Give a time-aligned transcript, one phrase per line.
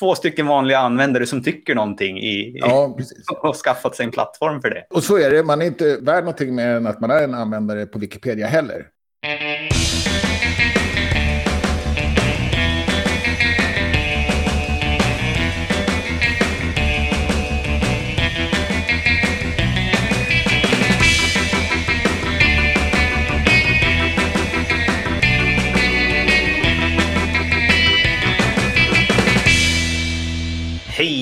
[0.00, 2.98] två stycken vanliga användare som tycker någonting i, Ja,
[3.42, 4.84] och skaffat sig en plattform för det.
[4.90, 7.34] Och så är det, man är inte värd någonting mer än att man är en
[7.34, 8.86] användare på Wikipedia heller.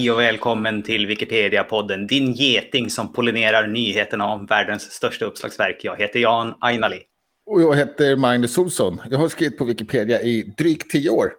[0.09, 5.81] Hej och välkommen till Wikipedia-podden, din geting som pollinerar nyheterna om världens största uppslagsverk.
[5.83, 7.03] Jag heter Jan Ainali.
[7.47, 9.01] Och jag heter Magnus Olsson.
[9.11, 11.33] Jag har skrivit på Wikipedia i drygt tio år.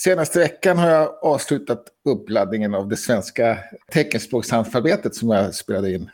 [0.00, 3.58] Senaste veckan har jag avslutat uppladdningen av det svenska
[3.92, 6.10] teckenspråksalfabetet som jag spelade in.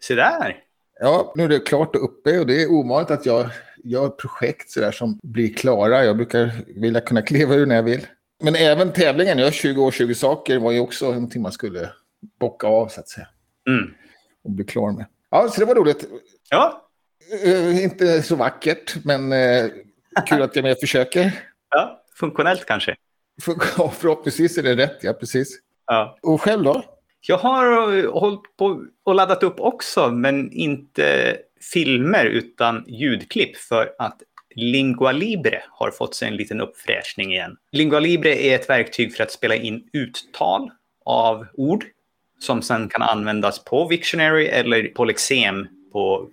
[0.00, 0.56] Se där!
[1.00, 3.50] Ja, nu är det klart och uppe och det är ovanligt att jag
[3.84, 6.04] gör projekt så där som blir klara.
[6.04, 8.06] Jag brukar vilja kunna kliva ur när jag vill.
[8.42, 11.92] Men även tävlingen, jag har 20 år, 20 saker, var ju också någonting man skulle
[12.40, 13.28] bocka av så att säga.
[13.68, 13.94] Mm.
[14.44, 15.06] Och bli klar med.
[15.30, 16.08] Ja, så det var roligt.
[16.50, 16.86] Ja,
[17.44, 19.66] Eh, inte så vackert, men eh,
[20.26, 21.32] kul att jag med försöker.
[21.70, 22.96] ja, funktionellt kanske.
[23.42, 23.54] För,
[23.90, 25.58] förhoppningsvis är det rätt, ja precis.
[25.86, 26.18] Ja.
[26.22, 26.84] Och själv då?
[27.20, 31.36] Jag har eh, hållit på och laddat upp också, men inte
[31.72, 34.22] filmer utan ljudklipp för att
[34.56, 37.56] Lingua Libre har fått sig en liten uppfräschning igen.
[37.72, 40.70] Lingua Libre är ett verktyg för att spela in uttal
[41.04, 41.84] av ord
[42.38, 46.28] som sen kan användas på Wiktionary eller på Lexem på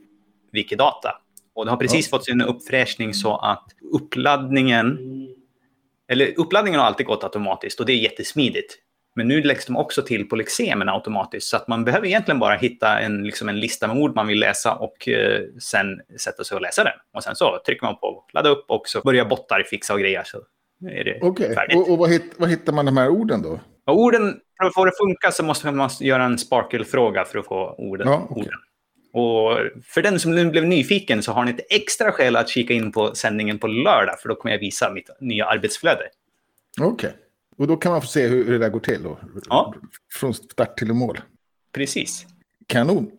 [0.51, 1.19] Wikidata.
[1.55, 4.97] Och det har precis fått sig en uppfräschning så att uppladdningen,
[6.07, 8.77] eller uppladdningen har alltid gått automatiskt och det är jättesmidigt.
[9.15, 11.47] Men nu läggs de också till på lexemen automatiskt.
[11.47, 14.39] Så att man behöver egentligen bara hitta en, liksom en lista med ord man vill
[14.39, 16.93] läsa och eh, sen sätta sig och läsa den.
[17.13, 20.23] Och sen så trycker man på ladda upp och så börjar bottar fixa och grejer.
[20.25, 20.37] Så
[20.89, 21.77] är det Okej, färdigt.
[21.77, 23.59] och, och vad, hitt, vad hittar man de här orden då?
[23.85, 27.39] Och orden, för att få det att funka så måste man göra en Sparkle-fråga för
[27.39, 28.07] att få orden.
[28.07, 28.43] Ja, okej.
[28.43, 28.59] orden.
[29.13, 32.73] Och för den som nu blev nyfiken så har ni ett extra skäl att kika
[32.73, 36.03] in på sändningen på lördag, för då kommer jag visa mitt nya arbetsflöde.
[36.81, 37.13] Okej,
[37.57, 39.19] och då kan man få se hur, hur det där går till då.
[39.49, 39.73] Ja.
[40.13, 41.19] Från start till mål.
[41.73, 42.25] Precis.
[42.67, 43.11] Kanon.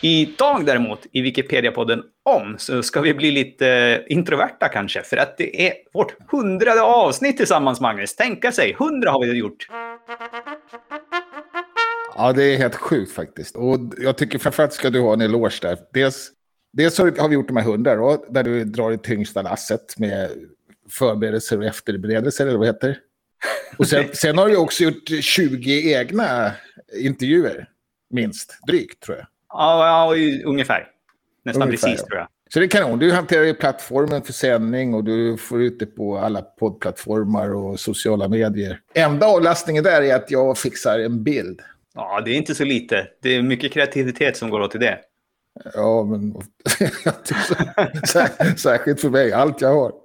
[0.00, 5.02] Idag däremot i Wikipedia-podden om så ska vi bli lite introverta kanske.
[5.02, 8.16] För att det är vårt hundrade avsnitt tillsammans, Magnus.
[8.16, 9.66] Tänka sig, hundra har vi gjort.
[12.16, 13.56] Ja, det är helt sjukt faktiskt.
[13.56, 15.78] Och jag tycker framförallt ska du ha en eloge där.
[15.92, 16.30] Dels,
[16.72, 20.30] dels har vi gjort de här hundra då, där du drar det tyngsta lasset med
[20.90, 22.98] förberedelser och efterberedelser, eller vad heter.
[23.76, 26.52] Och sen, sen har du också gjort 20 egna
[27.00, 27.68] intervjuer,
[28.10, 29.26] minst, drygt tror jag.
[29.48, 30.86] Ja, ja ungefär.
[31.44, 32.06] Nästan Ungefär, precis ja.
[32.06, 32.28] tror jag.
[32.50, 32.98] Så det är kanon.
[32.98, 37.80] Du hanterar ju plattformen för sändning och du får ut det på alla poddplattformar och
[37.80, 38.80] sociala medier.
[38.94, 41.60] Enda avlastningen där är att jag fixar en bild.
[41.94, 43.08] Ja, det är inte så lite.
[43.22, 44.98] Det är mycket kreativitet som går åt i det.
[45.74, 46.32] Ja, men
[48.56, 49.92] särskilt för mig, allt jag har.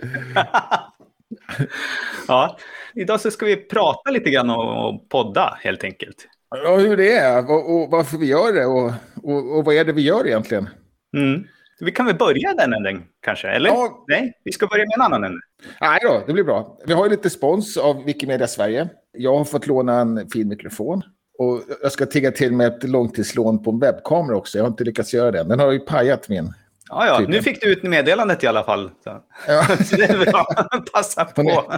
[2.27, 2.57] Ja,
[2.95, 6.27] idag så ska vi prata lite grann och podda helt enkelt.
[6.49, 8.91] Ja, hur det är och, och varför vi gör det och,
[9.23, 10.69] och, och vad är det vi gör egentligen.
[11.17, 11.43] Mm.
[11.79, 13.47] Vi kan väl börja den änden kanske?
[13.47, 13.69] Eller?
[13.69, 14.05] Ja.
[14.07, 15.41] Nej, vi ska börja med en annan ände.
[15.81, 16.77] Nej då, det blir bra.
[16.85, 18.89] Vi har ju lite spons av Wikimedia Sverige.
[19.11, 21.03] Jag har fått låna en fin mikrofon.
[21.41, 24.57] Och jag ska tigga till med ett långtidslån på en webbkamera också.
[24.57, 25.43] Jag har inte lyckats göra det.
[25.43, 26.53] Den har ju pajat min.
[26.89, 27.37] Ja, ja, Tydligen.
[27.37, 28.91] nu fick du ut meddelandet i alla fall.
[29.03, 29.21] Så.
[29.47, 30.45] Ja, Så det är bra.
[30.93, 31.73] Passa på.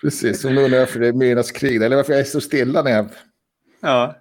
[0.00, 0.40] precis.
[0.40, 1.82] Som undrar varför det är Myrornas krig.
[1.82, 3.06] Eller varför jag är så stilla när jag
[3.82, 4.14] Ja.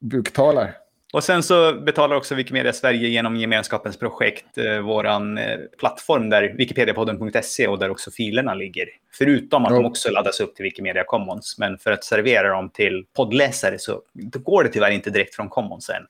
[0.00, 0.74] buktalar.
[1.12, 6.54] Och sen så betalar också Wikimedia Sverige genom gemenskapens projekt eh, våran eh, plattform där
[6.58, 8.86] wikipediapodden.se och där också filerna ligger.
[9.18, 9.76] Förutom att Ja.
[9.76, 11.56] de också laddas upp till Wikimedia Commons.
[11.58, 14.02] Men för att servera dem till poddläsare så
[14.44, 16.02] går det tyvärr inte direkt från Commons än.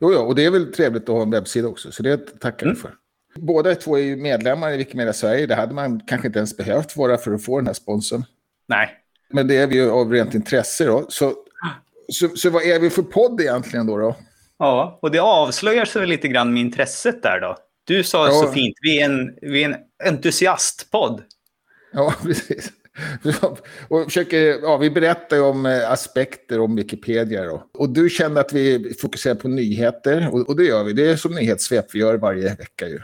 [0.00, 1.92] Jo, ja, och det är väl trevligt att ha en webbsida också.
[1.92, 2.76] Så det tackar jag Mm.
[2.82, 2.90] för.
[3.34, 5.46] Båda två är ju medlemmar i Wikimedia Sverige.
[5.46, 8.24] Det hade man kanske inte ens behövt vara för att få den här sponsorn.
[8.66, 8.88] Nej,
[9.30, 11.06] Men det är vi ju av rent intresse då.
[11.08, 11.32] Så,
[12.12, 13.96] så, så vad är vi för podd egentligen då?
[13.98, 14.16] då?
[14.58, 17.56] Ja, och det avslöjar sig lite grann med intresset där då.
[17.84, 18.32] Du sa Ja.
[18.32, 19.76] så fint, vi är en, vi är en
[20.08, 21.22] entusiastpodd.
[21.92, 22.72] Ja, precis.
[23.88, 27.44] Och försöker, ja, vi berättar ju om eh, aspekter om Wikipedia.
[27.44, 27.64] Då.
[27.74, 30.28] Och du känner att vi fokuserar på nyheter.
[30.32, 30.92] Och, och det gör vi.
[30.92, 32.98] Det är som nyhetssvep vi gör varje vecka ju.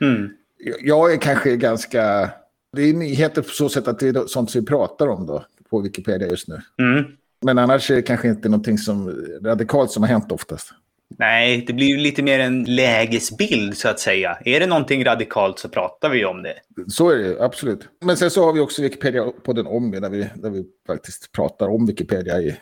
[0.00, 0.30] Mm.
[0.58, 2.30] Jag- Jag är kanske ganska...
[2.76, 5.44] Det är nyheter på så sätt att det är sånt som vi pratar om då
[5.70, 6.60] på Wikipedia just nu.
[6.78, 7.04] Mm.
[7.42, 10.70] Men annars är det kanske inte någonting som radikalt som har hänt oftast.
[11.18, 14.38] Nej, det blir ju lite mer en lägesbild så att säga.
[14.44, 16.54] Är det någonting radikalt så pratar vi om det.
[16.88, 17.88] Så är det absolut.
[18.04, 21.32] Men sen så har vi också Wikipedia på den om där vi, där vi faktiskt
[21.32, 22.56] pratar om Wikipedia i,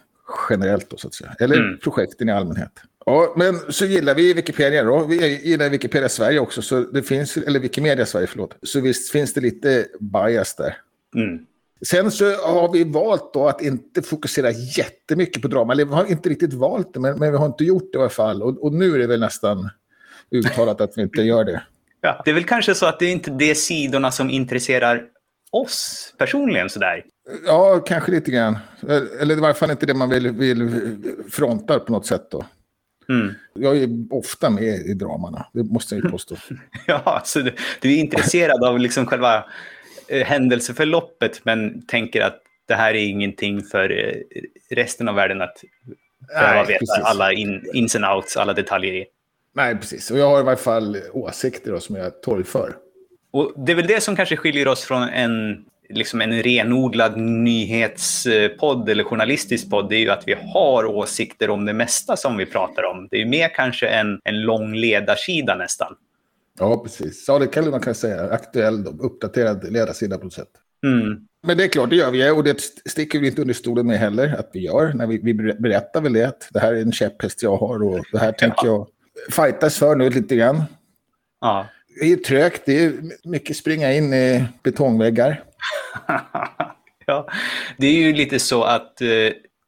[0.51, 1.35] generellt då så att säga.
[1.41, 1.79] Eller mm.
[1.79, 2.73] projekten i allmänhet.
[3.07, 5.05] Ja, men så gillar vi Wikipedia då.
[5.05, 8.57] Vi gillar Wikipedia Sverige också, så det finns, eller Wikimedia Sverige, förlåt.
[8.63, 10.77] Så visst finns det lite bias där.
[11.15, 11.47] Mm.
[11.87, 15.73] Sen så har vi valt då att inte fokusera jättemycket på drama.
[15.73, 18.00] Eller vi har inte riktigt valt det, men, men vi har inte gjort det i
[18.00, 18.43] alla fall.
[18.43, 19.70] Och, och, nu är det väl nästan
[20.31, 21.62] uttalat att vi inte gör det.
[22.00, 25.02] Ja, det är väl kanske så att det är inte är de sidorna som intresserar
[25.50, 27.05] oss personligen sådär.
[27.46, 28.58] Ja, kanske lite grann.
[29.20, 30.70] Eller i varje fall inte det man vill, vill
[31.31, 32.44] fronta på något sätt då.
[33.08, 33.34] Mm.
[33.55, 36.37] Jag är ofta med i dramarna, det måste jag ju påstå.
[36.87, 39.44] ja, så du, du, är intresserad av liksom själva
[40.09, 44.15] händelseförloppet men tänker att det här är ingenting för eh,
[44.71, 45.65] resten av världen att
[46.29, 47.05] behöva veta precis.
[47.05, 49.07] alla in, ins and outs, alla detaljer i.
[49.55, 50.11] Nej, precis.
[50.11, 52.77] Och jag har i varje fall åsikter då, som jag torgför.
[53.31, 58.89] Och det är väl det som kanske skiljer oss från en liksom en renodlad nyhetspodd
[58.89, 62.47] eller journalistisk podd, det är ju att vi har åsikter om det mesta som vi
[62.47, 63.09] pratar om.
[63.11, 65.97] Det är mer kanske en, en lång ledarsida nästan.
[66.59, 67.25] Ja, precis.
[67.29, 68.31] Ja, det kan man kan säga.
[68.31, 70.51] Aktuell, uppdaterad ledarsida på något sätt.
[70.87, 71.27] Mm.
[71.47, 72.31] Men det är klart, det gör vi.
[72.31, 72.61] Och det
[72.91, 74.93] sticker vi inte under stolen med heller att vi gör.
[74.93, 76.49] När vi, vi berättar väl det.
[76.51, 78.89] Det här är en käpphäst jag har och det här tänker jag
[79.31, 80.63] fightas för nu lite grann.
[81.41, 81.67] Ja.
[82.01, 82.93] Det är trögt, det är
[83.25, 85.45] mycket springa in i betongväggar.
[87.07, 87.29] ja,
[87.79, 89.09] det är ju lite så att, eh,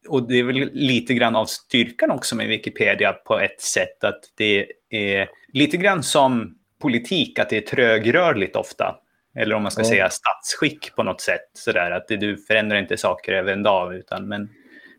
[0.08, 4.20] och det är väl lite grann av styrkan också med Wikipedia på ett sätt, att
[4.36, 6.54] det är lite grann som
[6.84, 8.96] politik, att det är trögrörligt ofta.
[9.36, 9.88] Eller om man ska ja.
[9.88, 11.50] säga statsskick på något sätt.
[11.52, 14.48] Sådär, att du förändrar inte saker över en dag, utan men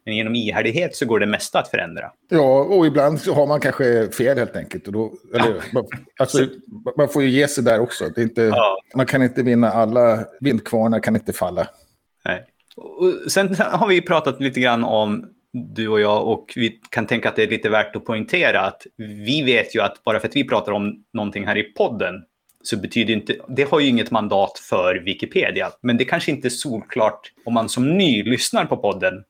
[0.05, 2.11] men genom ihärdighet så går det mesta att förändra.
[2.29, 4.87] Ja, och ibland så har man kanske fel helt enkelt.
[4.87, 5.85] Och då, eller, man,
[6.19, 6.47] alltså,
[6.97, 8.09] man får ju ge sig där också.
[8.15, 8.77] Det är inte, ja.
[8.95, 11.67] Man kan inte vinna alla vindkvarnar, kan inte falla.
[12.25, 12.45] Nej.
[12.75, 17.29] Och sen har vi pratat lite grann om du och jag och vi kan tänka
[17.29, 20.35] att det är lite värt att poängtera att vi vet ju att bara för att
[20.35, 22.15] vi pratar om någonting här i podden
[22.63, 25.71] så betyder inte, det har ju inget mandat för Wikipedia.
[25.81, 29.23] Men det kanske inte är solklart om man som ny lyssnar på podden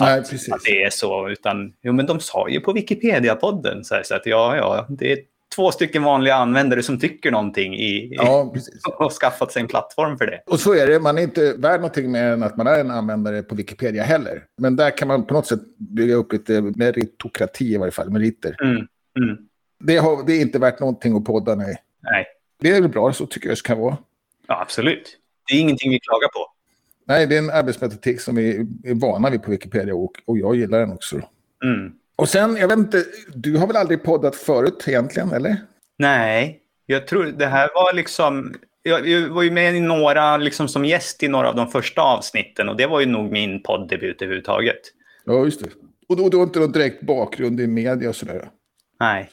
[0.00, 0.52] Nej, att, precis.
[0.52, 1.28] att det är så.
[1.28, 5.12] Utan jo, men de sa ju på Wikipedia-podden så, här, så att ja, ja, det
[5.12, 5.18] är
[5.56, 8.54] två stycken vanliga användare som tycker någonting i, ja,
[8.98, 10.42] och skaffat sig en plattform för det.
[10.46, 12.90] Och så är det, man är inte värd någonting mer än att man är en
[12.90, 14.44] användare på Wikipedia heller.
[14.56, 18.56] Men där kan man på något sätt bygga upp lite meritokrati i varje fall, meriter.
[18.62, 18.76] Mm,
[19.18, 19.38] mm.
[19.80, 21.76] Det, har, det, är inte värt någonting att podda, nej.
[22.00, 22.26] nej.
[22.60, 23.96] Det är väl bra, så tycker jag det ska vara.
[24.46, 25.18] Ja, absolut.
[25.48, 26.52] Det är ingenting vi klagar på.
[27.04, 30.56] Nej, det är en arbetsmetodik som vi är vana vid på Wikipedia och, och jag
[30.56, 31.16] gillar den också.
[31.64, 31.92] Mm.
[32.18, 33.04] Och sen, jag vet inte,
[33.34, 35.56] du har väl aldrig poddat förut egentligen, eller?
[35.98, 38.54] Nej, jag tror det här var liksom...
[38.82, 42.68] Jag, var ju med i några, liksom som gäst i några av de första avsnitten
[42.68, 44.80] och det var ju nog min podddebut överhuvudtaget.
[45.24, 45.70] Ja, just det.
[46.08, 48.48] Och då, då inte någon direkt bakgrund i media och sådär?
[49.00, 49.30] Nej.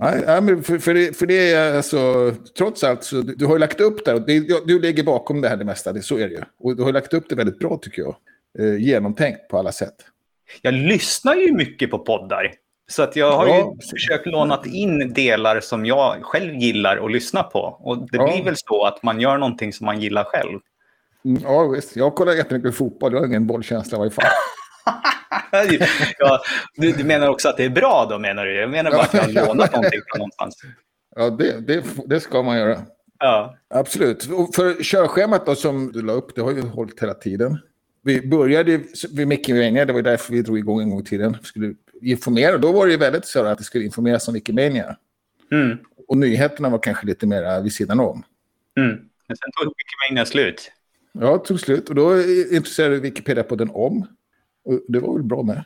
[0.00, 3.52] Nej, men för, för, det, för det är alltså, trots allt så du, du har
[3.52, 6.18] ju lagt upp där, och det, du lägger bakom det här det mesta, det, så
[6.18, 6.42] är det ju.
[6.58, 8.16] Och du har lagt upp det väldigt bra tycker jag.
[8.58, 9.94] Eh, genomtänkt på alla sätt.
[10.62, 12.52] Jag lyssnar ju mycket på poddar.
[12.90, 17.12] Så att jag har ja, ju försökt låna in delar som jag själv gillar att
[17.12, 17.60] lyssna på.
[17.60, 18.24] Och det ja.
[18.24, 20.58] blir väl så att man gör någonting som man gillar själv.
[21.24, 21.96] Mm, ja, visst.
[21.96, 23.12] Jag kollar jättemycket fotboll.
[23.12, 24.24] Jag har ingen bollkänsla i varje fall.
[26.18, 26.40] ja,
[26.76, 28.60] du, du, menar också att det är bra då, menar du?
[28.60, 30.56] Jag menar bara att jag har lånat någonting från någonstans.
[31.16, 32.78] Ja, det, det, det ska man göra.
[33.18, 33.54] Ja.
[33.74, 34.28] Absolut.
[34.32, 37.58] Och för körschemat då som du la upp, det har ju hållit hela tiden.
[38.02, 38.80] Vi började
[39.10, 41.36] vid Micke det var därför vi drog igång en gång i tiden.
[41.40, 44.96] Vi skulle informera, då var det ju väldigt så att det skulle informeras om Wikimania.
[45.52, 45.78] Mm.
[46.08, 48.22] Och nyheterna var kanske lite mer vid sidan om.
[48.76, 48.90] Mm.
[49.26, 50.72] Men sen tog Wikimania slut.
[51.12, 51.88] Ja, tog slut.
[51.88, 54.06] Och då intresserade Wikipedia på den om.
[54.64, 55.64] Och det var väl bra med.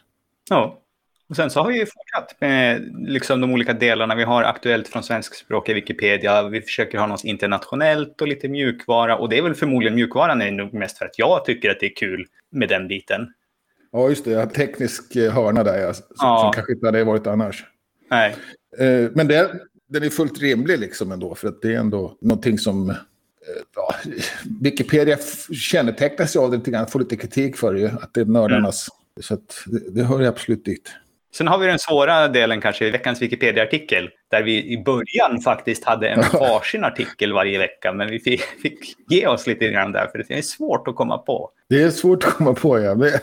[0.51, 0.84] Ja.
[1.29, 4.15] Och sen så har vi fortsatt med liksom de olika delarna.
[4.15, 6.49] Vi har aktuellt från svenskspråkiga Wikipedia.
[6.49, 9.17] Vi försöker ha något internationellt och lite mjukvara.
[9.17, 11.87] Och det är väl förmodligen mjukvaran är nog mest för att jag tycker att det
[11.87, 13.33] är kul med den biten.
[13.93, 14.47] Ja, just det.
[14.47, 16.41] Teknisk hörna där, ja, som, ja.
[16.41, 17.65] som kanske inte hade varit annars.
[18.11, 18.37] Nej.
[18.79, 19.51] Eh, men det,
[19.87, 22.91] den är fullt rimlig liksom ändå, för att det är ändå någonting som...
[22.91, 22.97] Eh,
[23.77, 23.95] ja,
[24.61, 25.19] Wikipedia
[25.53, 28.89] kännetecknas ju av det lite grann, får lite kritik för det, att det är nördarnas...
[28.89, 29.23] Mm.
[29.23, 30.93] Så det, det hör ju absolut dit.
[31.37, 34.11] Sen har vi den svåra delen kanske i veckans Wikipedia-artikel.
[34.31, 37.93] Där vi i början faktiskt hade en varsin artikel varje vecka.
[37.93, 38.79] Men vi fick, fick
[39.11, 40.07] ge oss lite grann där.
[40.07, 41.51] För det är svårt att komma på.
[41.69, 42.95] Det är svårt att komma på, ja.
[42.95, 43.21] Det,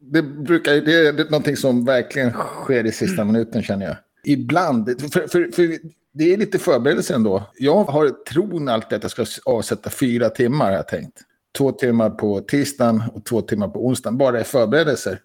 [0.00, 3.96] det, brukar, det är någonting som verkligen sker i sista minuten känner jag.
[4.24, 5.78] ibland, för, för, för
[6.12, 7.42] det är lite förberedelse ändå.
[7.58, 11.18] Jag har tron alltid att jag ska avsätta fyra timmar, har jag tänkt.
[11.58, 15.20] Två timmar på tisdagen och två timmar på onsdagen, bara i förberedelser.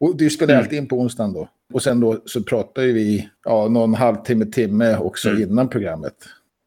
[0.00, 0.64] Och det spelar mm.
[0.64, 1.48] alltid in på onsdagen då.
[1.72, 5.42] Och sen då så pratar ju vi ja, någon halvtimme, timme också mm.
[5.42, 6.14] innan programmet.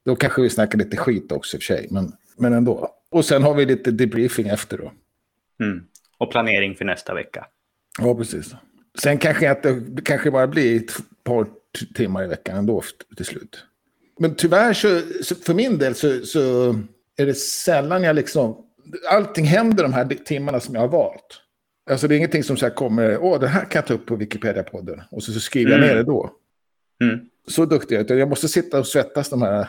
[0.05, 2.89] Då kanske vi snackar lite skit också i och för sig, men, men ändå.
[3.11, 4.91] Och sen har vi lite debriefing efter då.
[5.65, 5.83] Mm.
[6.17, 7.45] Och planering för nästa vecka.
[7.99, 8.55] Ja, precis.
[9.01, 10.91] Sen kanske att det kanske bara blir ett
[11.23, 11.47] par
[11.95, 12.83] timmar i veckan ändå
[13.15, 13.65] till slut.
[14.19, 16.69] Men tyvärr så, så för min del så, så,
[17.17, 18.65] är det sällan jag liksom...
[19.11, 21.41] Allting händer de här timmarna som jag har valt.
[21.89, 24.05] Alltså det är ingenting som så här kommer, åh det här kan jag ta upp
[24.05, 25.01] på Wikipedia-podden.
[25.11, 25.89] Och så, så skriver jag mm.
[25.89, 26.31] ner det då.
[27.03, 27.19] Mm.
[27.47, 28.15] Så duktig jag är.
[28.15, 29.67] Jag måste sitta och svettas de här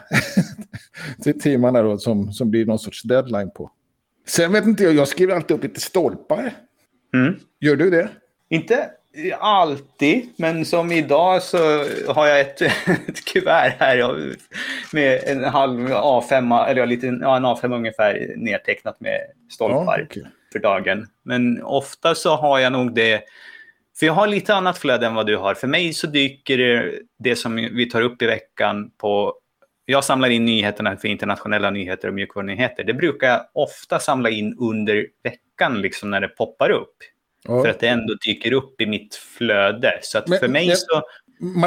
[1.42, 3.70] timmarna då som, som blir någon sorts deadline på.
[4.26, 6.52] Sen vet inte jag, jag skriver alltid upp lite stolpar.
[7.14, 7.34] Mm.
[7.60, 8.08] Gör du det?
[8.48, 8.90] Inte
[9.38, 11.58] alltid, men som idag så
[12.08, 12.62] har jag ett,
[13.08, 14.34] ett kuvert här
[14.92, 20.22] med en halv A5, eller lite, ja, en A5 ungefär nedtecknat med stolpar ja, okay.
[20.52, 21.06] För dagen.
[21.24, 23.22] Men ofta så har jag nog det,
[23.98, 25.54] för jag har lite annat flöde än vad du har.
[25.54, 29.34] För mig så dyker det, det som vi tar upp i veckan på
[29.90, 32.84] jag samlar in nyheterna för internationella nyheter och mjukvarunyheter.
[32.84, 36.96] Det brukar jag ofta samla in under veckan, liksom när det poppar upp.
[37.48, 37.62] Ja.
[37.62, 39.98] För att det ändå dyker upp i mitt flöde.
[40.02, 41.02] Så att men, för mig så...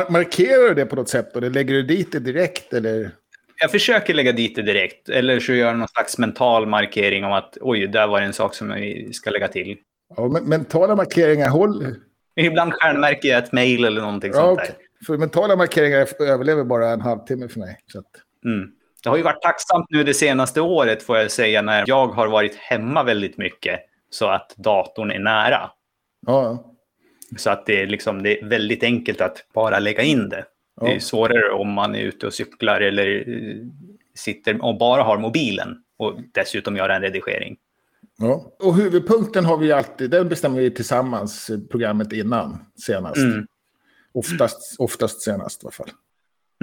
[0.09, 1.35] markerar du det på något sätt?
[1.35, 2.73] Eller lägger du dit det direkt?
[2.73, 3.11] Eller?
[3.57, 5.09] Jag försöker lägga dit det direkt.
[5.09, 8.55] Eller så gör jag någon slags mental markering om att oj, där var en sak
[8.55, 9.77] som vi ska lägga till.
[10.17, 11.95] Ja, men mentala markeringar håller.
[12.35, 14.75] Ibland stjärnmärker jag ett mejl eller någonting ja, sånt där.
[15.05, 17.79] För mentala markeringar överlever bara en halvtimme för mig.
[17.87, 18.05] Så att...
[18.45, 18.71] mm.
[19.03, 22.27] Det har ju varit tacksamt nu det senaste året får jag säga när jag har
[22.27, 23.79] varit hemma väldigt mycket
[24.09, 25.71] så att datorn är nära.
[26.27, 26.65] Ja.
[27.37, 30.45] Så att det är, liksom, det är väldigt enkelt att bara lägga in det.
[30.81, 30.87] Ja.
[30.87, 33.67] Det är svårare om man är ute och cyklar eller eh,
[34.15, 37.57] sitter och bara har mobilen och dessutom gör en redigering.
[38.17, 38.53] Ja.
[38.59, 43.17] Och huvudpunkten har vi alltid, den bestämmer vi tillsammans programmet innan senast.
[43.17, 43.47] Mm.
[44.13, 45.89] Oftast, oftast senast i alla fall.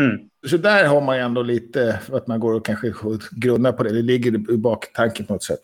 [0.00, 0.18] Mm.
[0.46, 2.92] Så där har man ju ändå lite, att man går och kanske
[3.30, 3.92] grunnar på det.
[3.92, 5.60] Det ligger i baktanken på något sätt.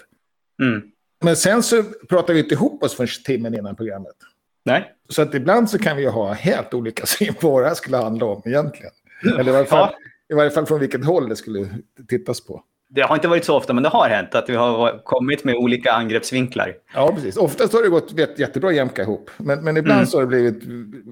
[0.62, 0.83] Mm.
[1.25, 4.17] Men sen så pratar vi inte ihop oss förrän timmen innan programmet.
[4.65, 4.96] Nej.
[5.09, 7.97] Så att ibland så kan vi ha helt olika syn på vad det här skulle
[7.97, 8.93] handla om egentligen.
[9.39, 10.35] Eller i varje fall, ja.
[10.35, 11.69] i varje fall från vilket håll det skulle
[12.09, 12.63] tittas på.
[12.89, 15.55] Det har inte varit så ofta, men det har hänt att vi har kommit med
[15.55, 16.75] olika angreppsvinklar.
[16.95, 17.37] Ja, precis.
[17.37, 19.31] Oftast har det gått jättebra att jämka ihop.
[19.37, 20.07] Men, men ibland mm.
[20.07, 20.63] så har det blivit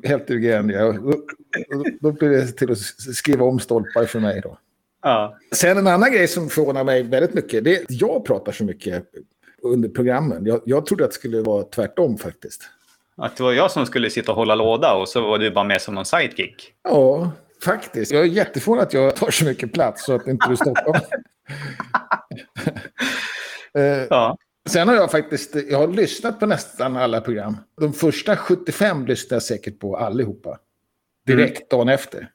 [0.04, 0.28] helt.
[0.28, 2.78] Då, då blir det till att
[3.14, 4.40] skriva om stolpar för mig.
[4.40, 4.58] Då.
[5.02, 5.38] Ja.
[5.52, 8.64] Sen en annan grej som förvånar mig väldigt mycket, det är att jag pratar så
[8.64, 9.04] mycket
[9.62, 10.46] under programmen.
[10.46, 12.62] Jag, jag trodde att det skulle vara tvärtom faktiskt.
[13.16, 15.64] Att det var jag som skulle sitta och hålla låda och så var du bara
[15.64, 16.72] med som någon sidekick?
[16.84, 17.32] Ja,
[17.64, 18.12] faktiskt.
[18.12, 21.02] Jag är jätteförvånad att jag tar så mycket plats så att inte du stoppar mig.
[23.78, 24.36] Eh, ja.
[24.68, 27.56] Sen har jag faktiskt jag har lyssnat på nästan alla program.
[27.80, 30.58] De första 75 lyssnade jag säkert på allihopa.
[31.26, 31.78] Direkt mm.
[31.78, 32.30] dagen efter.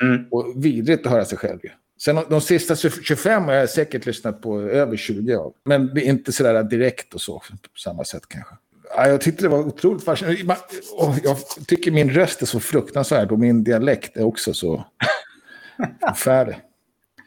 [0.00, 0.24] Mm.
[0.30, 1.58] Och vidrigt att höra sig själv.
[2.02, 5.54] Sen de sista 25 har jag säkert lyssnat på över 20 av.
[5.64, 8.54] Men inte sådär direkt och så på samma sätt kanske.
[8.96, 10.56] Ja, jag tyckte det var otroligt fascinerande.
[11.24, 14.84] Jag tycker min röst är så fruktansvärd och min dialekt är också så
[16.08, 16.60] förfärlig.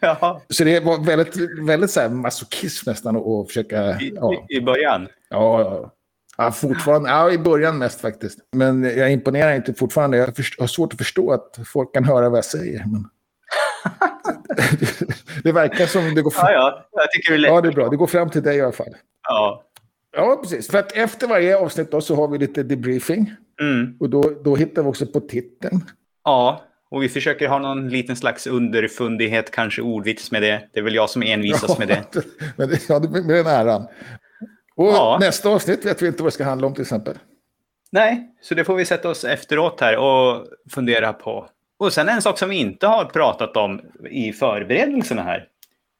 [0.05, 0.41] Ja.
[0.49, 1.35] Så det var väldigt,
[1.67, 3.99] väldigt så här masochism nästan att försöka...
[3.99, 4.33] Ja.
[4.49, 5.07] I, I början?
[5.29, 5.93] Ja, ja.
[6.37, 7.09] Ja, fortfarande.
[7.09, 8.39] Ja, i början mest faktiskt.
[8.51, 10.17] Men jag imponerar inte fortfarande.
[10.17, 10.25] Jag
[10.59, 12.85] har svårt att förstå att folk kan höra vad jag säger.
[12.85, 13.09] Men...
[15.43, 16.45] det verkar som det går fram.
[16.51, 17.01] Ja, ja.
[17.01, 17.51] Jag tycker det är lätt.
[17.51, 17.89] Ja, det är bra.
[17.89, 18.95] Det går fram till dig i alla fall.
[19.27, 19.63] Ja.
[20.15, 20.67] Ja, precis.
[20.67, 23.33] För att efter varje avsnitt då så har vi lite debriefing.
[23.61, 23.97] Mm.
[23.99, 25.85] Och då, då hittar vi också på titeln.
[26.23, 30.69] Ja, och vi försöker ha någon liten slags underfundighet, kanske ordvits med det.
[30.73, 32.03] Det är väl jag som envisas ja, med det.
[32.55, 33.87] Men det ja, med den äran.
[34.75, 35.17] Och ja.
[35.19, 37.17] nästa avsnitt vet vi inte vad det ska handla om till exempel.
[37.91, 41.49] Nej, så det får vi sätta oss efteråt här och fundera på.
[41.77, 45.47] Och sen en sak som vi inte har pratat om i förberedelserna här.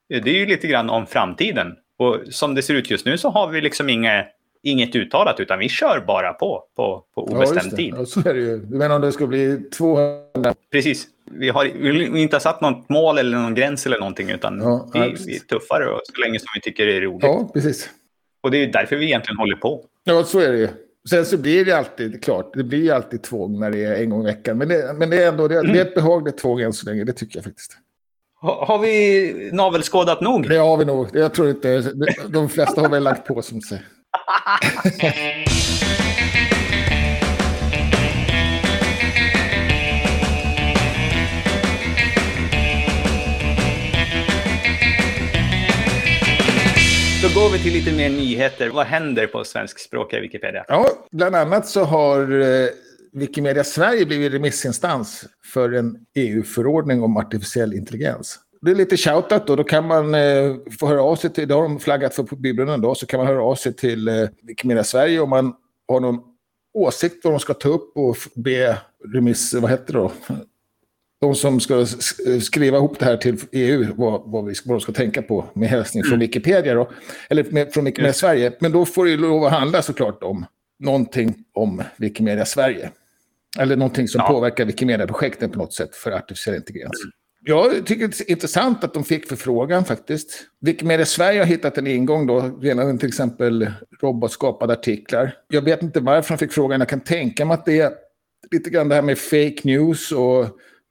[0.10, 1.76] Det är ju lite grann om framtiden.
[1.98, 4.28] Och som det ser ut just nu så har vi liksom inget,
[4.64, 7.94] inget uttalat utan vi kör bara på på, på obestämd ja, tid.
[7.98, 8.58] Ja, så är det ju.
[8.58, 10.56] Menar om det ska bli 200?
[10.72, 11.08] Precis.
[11.32, 11.64] Vi har
[12.12, 15.40] vi inte satt något mål eller någon gräns eller någonting utan ja, vi, vi är
[15.40, 17.24] tuffare och så länge som vi tycker det är roligt.
[17.24, 17.90] Ja, precis.
[18.42, 19.86] Och det är därför vi egentligen håller på.
[20.04, 20.68] Ja, så är det ju.
[21.10, 24.22] Sen så blir det alltid, klart, det blir alltid tvång när det är en gång
[24.22, 24.58] i veckan.
[24.58, 27.04] Men det, men det är ändå det, det är ett behagligt tvång än så länge,
[27.04, 27.78] det tycker jag faktiskt.
[28.44, 30.50] Har vi navelskådat nog?
[30.50, 31.10] Det har vi nog.
[31.14, 31.82] Jag tror inte...
[32.28, 33.82] De flesta har väl lagt på som sig.
[47.24, 48.70] Då går vi till lite mer nyheter.
[48.70, 50.66] Vad händer på svenskspråkiga Wikipedia?
[50.68, 52.68] Ja, bland annat så har eh,
[53.14, 58.40] Wikimedia Sverige blivit remissinstans för en EU-förordning om artificiell intelligens.
[58.62, 61.54] Det är lite shoutout då, då kan man eh, få höra av sig till, det
[61.54, 64.28] har de flaggat för på bibblan då, så kan man höra av sig till eh,
[64.42, 65.54] Wikimedia Sverige om man
[65.88, 66.20] har någon
[66.74, 68.78] åsikt vad de ska ta upp och be
[69.14, 70.12] remiss, vad heter det då?
[71.22, 71.86] De som ska
[72.42, 75.70] skriva ihop det här till EU, vad, vad, vi, vad de ska tänka på med
[75.70, 76.92] hälsning från Wikipedia då,
[77.30, 78.54] eller med, från Wikimedia Sverige.
[78.60, 80.46] Men då får det lov att handla såklart om
[80.80, 82.92] någonting om Wikimedia Sverige.
[83.60, 84.28] Eller någonting som ja.
[84.28, 87.02] påverkar Wikimedia-projekten på något sätt för artificiell intelligens.
[87.46, 90.46] Jag tycker det är intressant att de fick förfrågan faktiskt.
[90.62, 95.36] Wikimedia Sverige har hittat en ingång då, redan till exempel robotskapade artiklar.
[95.48, 97.92] Jag vet inte varför de fick frågan, jag kan tänka mig att det är
[98.52, 100.40] lite grann det här med fake news och,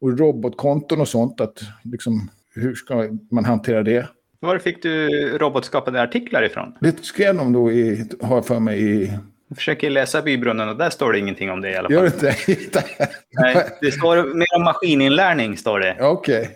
[0.00, 1.40] och robotkonton och sånt.
[1.40, 4.08] Att liksom, hur ska man hantera det?
[4.40, 6.74] Var fick du robotskapade artiklar ifrån?
[6.80, 9.18] Det skrev de då, i, har jag för mig, i
[9.52, 11.94] jag försöker läsa bybrunnen och där står det ingenting om det i alla fall.
[11.94, 12.84] Gör det inte?
[13.30, 15.96] Nej, det står mer om maskininlärning, står det.
[16.00, 16.40] Okej.
[16.40, 16.54] Okay.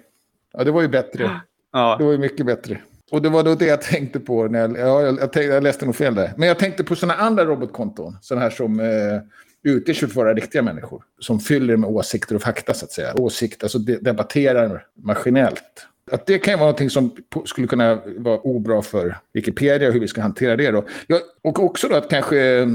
[0.52, 1.40] Ja, det var ju bättre.
[1.72, 1.96] Ja.
[1.98, 2.78] Det var ju mycket bättre.
[3.10, 4.44] Och det var då det jag tänkte på.
[4.44, 6.32] När jag, ja, jag, tänkte, jag läste nog fel där.
[6.36, 8.16] Men jag tänkte på sådana andra robotkonton.
[8.20, 11.02] Sådana här som eh, sig för vara riktiga människor.
[11.18, 13.14] Som fyller med åsikter och fakta, så att säga.
[13.14, 15.86] Åsikter, alltså de, debatterar maskinellt.
[16.10, 20.08] Att det kan vara någonting som skulle kunna vara obra för Wikipedia och hur vi
[20.08, 20.84] ska hantera det då.
[21.06, 22.68] Ja, och också då att kanske,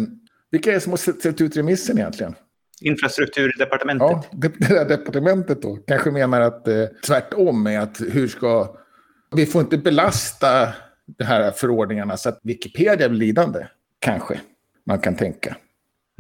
[0.52, 2.36] vilka är det som har sett ut remissen egentligen?
[2.82, 4.08] Infrastrukturdepartementet.
[4.10, 8.76] Ja, det, det där departementet då kanske menar att eh, tvärtom är att hur ska,
[9.36, 10.74] vi får inte belasta
[11.06, 13.68] de här förordningarna så att Wikipedia blir lidande.
[14.00, 14.40] Kanske
[14.86, 15.56] man kan tänka.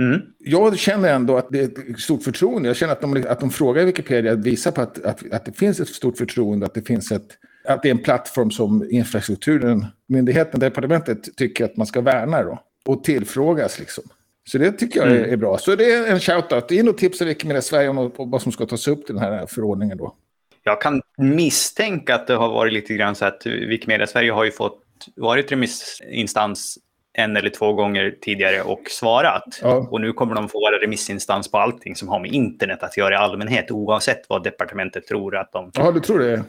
[0.02, 0.22] Mm.
[0.38, 2.70] Jag känner ändå att det är ett stort förtroende.
[2.70, 5.80] Jag känner att de, att de frågar Wikipedia visar på att, att, att det finns
[5.80, 10.60] ett stort förtroende, att det finns ett att det är en plattform som infrastrukturen, myndigheten,
[10.60, 12.60] departementet tycker att man ska värna då.
[12.86, 14.04] Och tillfrågas liksom.
[14.50, 15.34] Så det tycker jag mm.
[15.34, 15.58] är, bra.
[15.58, 16.72] Så det är en shout-out.
[16.72, 19.98] In och tipsa Wikimedia Sverige om vad som ska tas upp till den här förordningen
[19.98, 20.16] då.
[20.64, 24.52] Jag kan misstänka att det har varit lite grann så att Wikimedia Sverige har ju
[24.52, 24.82] fått
[25.16, 26.78] varit remissinstans
[27.14, 29.60] en eller två gånger tidigare och svarat.
[29.62, 29.88] Ja.
[29.92, 33.14] Och nu kommer de få vara remissinstans på allting som har med internet att göra
[33.14, 35.72] i allmänhet, oavsett vad departementet tror att de...
[35.74, 36.44] Ja, du tror det?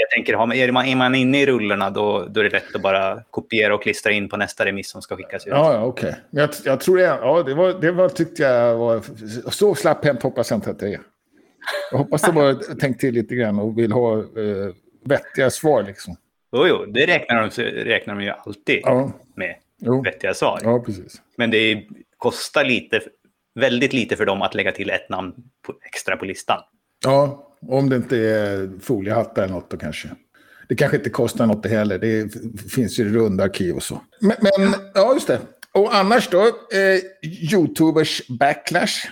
[0.00, 2.82] Jag tänker, är man, är man inne i rullorna då, då är det lätt att
[2.82, 5.52] bara kopiera och klistra in på nästa remiss som ska skickas ut.
[5.52, 6.08] Ja, ja okej.
[6.08, 6.20] Okay.
[6.30, 9.02] Jag, jag, tror det, ja, det, var, det var, tyckte jag var...
[9.50, 11.00] Så slapphänt hoppas jag inte att det är.
[11.90, 14.24] Jag hoppas de har tänkt till lite grann och vill ha eh,
[15.04, 16.16] vettiga svar liksom.
[16.52, 19.12] Jo, jo, det räknar de, räknar de ju alltid ja.
[19.34, 19.54] med
[19.84, 20.02] jo.
[20.02, 20.60] vettiga svar.
[20.62, 21.22] Ja, precis.
[21.36, 21.86] Men det
[22.18, 23.00] kostar lite,
[23.54, 25.34] väldigt lite för dem att lägga till ett namn
[25.66, 26.60] på, extra på listan.
[27.04, 30.08] Ja, om det inte är foliehattar eller något då kanske.
[30.68, 31.98] Det kanske inte kostar något det heller.
[31.98, 32.34] Det
[32.70, 34.00] finns ju runda arkiv och så.
[34.20, 35.40] Men, men ja, just det.
[35.72, 37.00] Och annars då, eh,
[37.52, 39.08] YouTubers backlash.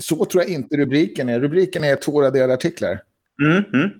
[0.00, 1.40] Så tror jag inte rubriken är.
[1.40, 3.00] Rubriken är två raderade artiklar.
[3.42, 3.90] Mm, mm.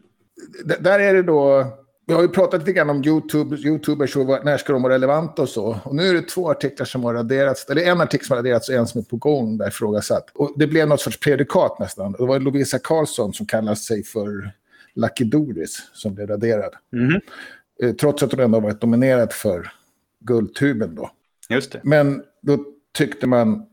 [0.81, 1.67] Där är det då
[2.07, 5.42] vi har ju pratat lite grann om YouTube, YouTubers och när ska de vara relevanta
[5.42, 5.81] och så.
[5.85, 8.69] Och nu är det två artiklar som har raderats, eller en artikel som har raderats
[8.69, 10.31] och en som är på gång där ifrågasatt.
[10.35, 12.12] Och det blev något sorts predikat nästan.
[12.12, 14.51] Det var Lovisa Karlsson som kallar sig för
[14.95, 16.75] Lucky Doris som blev raderad.
[16.92, 17.21] Mm.
[18.01, 19.73] Trots att hon ändå varit nominerad för
[20.21, 21.11] Guldtuben då.
[21.49, 21.81] Just det.
[21.85, 22.64] Men då
[22.99, 23.66] tyckte man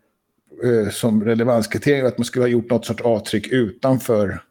[0.63, 4.43] eh, som relevanskriterium att man skulle ha gjort något sorts avtryck utanför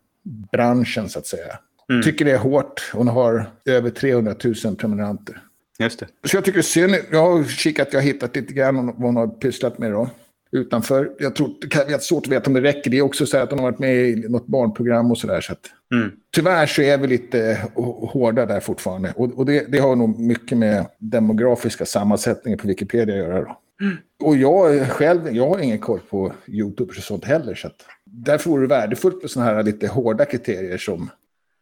[0.53, 1.59] branschen så att säga.
[1.90, 2.03] Mm.
[2.03, 2.90] Tycker det är hårt.
[2.92, 5.42] Hon har över 300 000 prenumeranter.
[5.79, 6.07] Just det.
[6.25, 6.95] Så jag tycker det är synd.
[7.11, 10.11] Jag har kikat, jag har hittat lite grann vad hon har pysslat med då.
[10.53, 11.12] Utanför.
[11.18, 12.90] Jag tror det är svårt att veta om det räcker.
[12.90, 15.40] Det är också så att hon har varit med i något barnprogram och sådär.
[15.40, 15.55] Så
[15.95, 16.11] mm.
[16.35, 19.12] Tyvärr så är vi lite hårda där fortfarande.
[19.16, 23.40] Och, och det, det, har nog mycket med demografiska sammansättningar på Wikipedia att göra.
[23.40, 23.59] Då.
[23.81, 23.97] Mm.
[24.23, 27.55] Och jag själv, jag har ingen koll på YouTube och sånt heller.
[27.55, 31.11] Så att därför vore det värdefullt med sådana här lite hårda kriterier som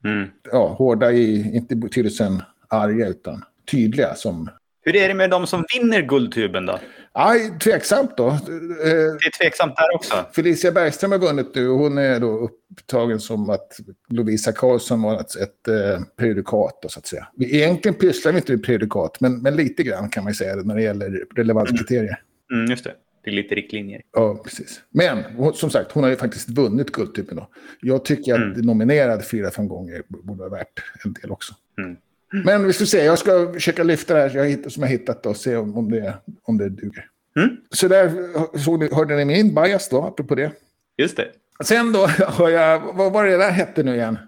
[0.05, 0.29] Mm.
[0.53, 4.15] Ja, hårda i, inte betydelsen arga, utan tydliga.
[4.15, 4.49] Som...
[4.83, 6.79] Hur är det med de som vinner Guldtuben då?
[7.13, 8.39] Aj, tveksamt då.
[8.47, 10.15] Det är tveksamt där också.
[10.33, 11.69] Felicia Bergström har vunnit nu.
[11.69, 16.79] Hon är då upptagen som att Lovisa Karlsson var ett, ett eh, prejudikat.
[16.83, 17.29] Då, så att säga.
[17.41, 20.83] Egentligen pysslar vi inte med prejudikat, men, men lite grann kan man säga när det
[20.83, 22.21] gäller relevanskriterier.
[22.53, 22.61] Mm.
[22.61, 22.95] Mm, just det.
[23.23, 24.03] Det är lite riktlinjer.
[24.13, 24.81] Ja, precis.
[24.91, 27.49] Men som sagt, hon har ju faktiskt vunnit Guldtuben då.
[27.81, 28.61] Jag tycker att mm.
[28.61, 31.55] nominerad fyra, fem gånger borde vara värt en del också.
[31.79, 31.97] Mm.
[32.45, 35.57] Men vi ska se, jag ska försöka lyfta det här som jag hittat och se
[35.57, 37.07] om, det, om det duger.
[37.37, 37.57] Mm.
[37.71, 38.11] Så där
[38.59, 40.53] såg ni, hörde ni min bias då, apropå det.
[40.97, 41.29] Just det.
[41.65, 44.19] Sen då har jag, vad var det där hette nu igen?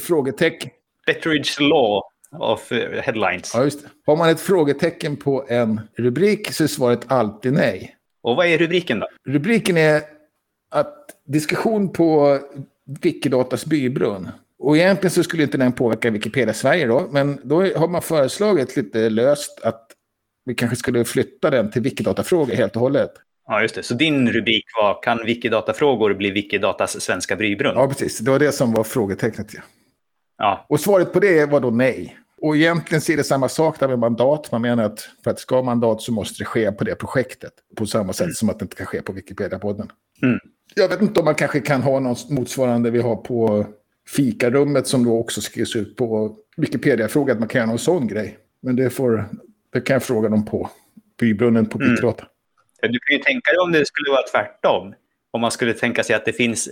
[0.00, 0.70] Frågetecken.
[1.06, 2.02] Betteridge Law.
[2.32, 3.50] av eh, headlines.
[3.54, 3.88] Ja, just det.
[4.06, 7.96] Har man ett frågetecken på en rubrik så är svaret alltid nej.
[8.22, 9.06] Och vad är rubriken då?
[9.28, 10.02] Rubriken är
[10.70, 12.38] att diskussion på
[13.00, 14.28] Wikidatas bybrunn.
[14.58, 18.76] Och egentligen så skulle inte den påverka Wikipedia Sverige då, men då har man föreslagit
[18.76, 19.86] lite löst att
[20.44, 23.10] vi kanske skulle flytta den till Wikidatafrågor helt och hållet.
[23.46, 23.82] Ja, just det.
[23.82, 27.74] Så din rubrik var Kan Wikidata-frågor bli Wikidatas svenska brybrunn?
[27.76, 28.18] Ja, precis.
[28.18, 29.54] Det var det som var frågetecknet.
[29.54, 29.60] Ja.
[30.38, 30.66] Ja.
[30.68, 32.16] Och svaret på det var då nej.
[32.42, 34.52] Och egentligen ser det samma sak där med mandat.
[34.52, 36.94] Man menar att för att det ska ha mandat så måste det ske på det
[36.94, 37.52] projektet.
[37.76, 39.90] På samma sätt som att det inte kan ske på Wikipedia-podden.
[40.22, 40.38] Mm.
[40.74, 43.66] Jag vet inte om man kanske kan ha något motsvarande vi har på
[44.08, 47.32] fikarummet som då också skrivs ut på Wikipedia-fråga.
[47.32, 48.38] Att man kan göra någon sån grej.
[48.62, 49.28] Men det, får,
[49.72, 50.70] det kan jag fråga dem på
[51.20, 51.90] bybrunnen på Mm.
[51.90, 52.24] Wikidata.
[52.82, 54.94] Du kan ju tänka dig om det skulle vara tvärtom.
[55.30, 56.68] Om man skulle tänka sig att det finns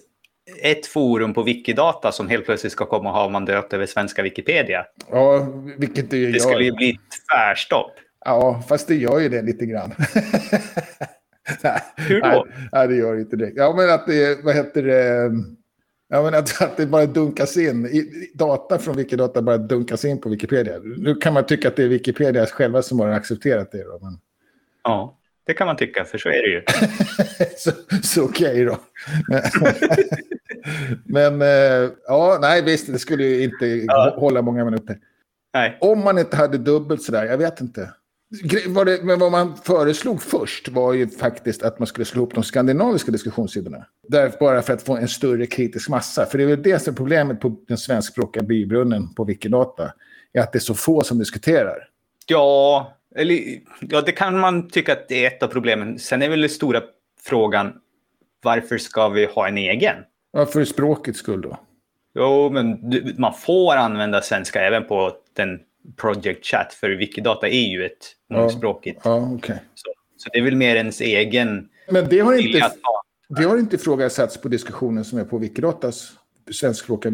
[0.62, 4.84] ett forum på Wikidata som helt plötsligt ska komma och ha mandat över svenska Wikipedia.
[5.10, 5.46] Ja,
[5.78, 6.76] vilket det ju Det skulle ju gör.
[6.76, 6.98] bli
[7.32, 7.92] tvärstopp.
[8.24, 9.94] Ja, fast det gör ju det lite grann.
[11.62, 12.46] Nej, Hur då?
[12.72, 13.52] Nej, det gör inte det.
[13.54, 15.30] Ja, men att det, vad heter det?
[16.08, 17.86] Ja, men att, att det bara dunkas in.
[17.86, 20.78] I, data från Wikidata bara dunkas in på Wikipedia.
[20.78, 23.84] Nu kan man tycka att det är Wikipedia själva som har accepterat det.
[23.84, 24.18] Då, men,
[24.84, 26.62] Ja, det kan man tycka, för så är det ju.
[27.56, 27.70] så
[28.02, 28.78] så okej då.
[31.04, 34.14] men eh, ja, nej visst, det skulle ju inte Ja.
[34.18, 34.98] hålla många minuter.
[35.54, 35.78] Nej.
[35.80, 37.90] Om man inte hade dubbelt sådär, jag vet inte.
[38.44, 42.42] Det, men vad man föreslog först var ju faktiskt att man skulle slå ihop de
[42.44, 43.86] skandinaviska diskussionssidorna.
[44.08, 46.26] Där, bara för att få en större kritisk massa.
[46.26, 49.92] För det är väl det som är problemet på den svenskspråkiga bybrunnen på Wikidata.
[50.32, 51.88] Är att det är så få som diskuterar.
[52.26, 53.40] Ja, eller,
[53.80, 55.98] ja, det kan man tycka att det är ett av problemen.
[55.98, 56.82] Sen är väl den stora
[57.22, 57.72] frågan,
[58.42, 59.96] varför ska vi ha en egen?
[60.32, 61.58] Ja, för språkets skull då.
[62.14, 65.60] Jo, men du, man får använda svenska även på den
[65.96, 68.36] Project Chat, för Wikidata är ju ett Ja.
[68.40, 69.00] mångspråkigt.
[69.04, 69.62] Ja, okej.
[69.74, 72.76] Så, så det är väl mer ens egen Men det har, inte, att
[73.28, 76.12] det har inte ifrågasatts på diskussionen som är på Wikidatas
[76.52, 77.12] svenskspråkiga.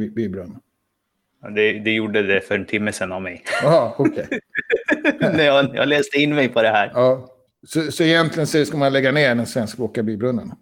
[1.43, 3.43] Ja, Det, det gjorde det för en timme sedan av mig.
[3.63, 4.29] Jaha, okej.
[5.21, 6.91] När jag, jag läste in mig på det här.
[6.95, 7.29] Ja.
[7.67, 10.53] Så, så egentligen så ska man lägga ner den svenskspråkiga bybrunnen?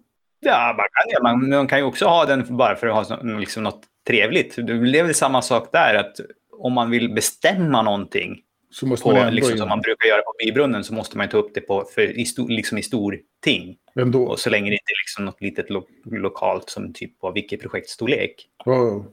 [0.45, 3.21] Ja, man kan, ja, man, man kan ju också ha den bara för att ha
[3.39, 4.55] liksom något trevligt.
[4.55, 6.19] Det är väl samma sak där, att
[6.57, 10.33] om man vill bestämma någonting Så måste på, man liksom, som man brukar göra på
[10.45, 13.77] bybrunnen så måste man ta upp det på, för, i, stor, liksom i stor ting.
[13.99, 14.23] Ändå.
[14.23, 18.35] Och så länge det inte är liksom något litet lo, lokalt som typ på Wiki-projektstorlek.
[18.65, 19.05] Ja.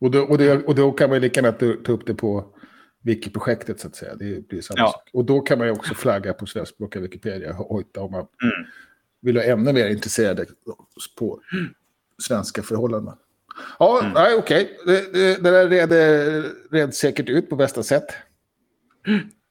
[0.00, 2.44] Och, då, och, det, och då kan man lika gärna ta ta upp det på
[3.02, 4.14] Wiki-projektet så att säga.
[4.14, 4.86] Det blir samma Ja.
[4.86, 5.10] sak.
[5.12, 8.66] Och då kan man ju också flagga på svenskspråkiga Wikipedia och hojta om man Mm.
[9.22, 10.46] Vill vara ännu mer intresserade
[11.18, 11.40] på
[12.22, 13.14] svenska förhållanden.
[13.78, 14.12] Ja, Mm.
[14.12, 14.76] nej, okej.
[14.86, 15.92] Det, det, det där red,
[16.72, 18.04] red säkert ut på bästa sätt.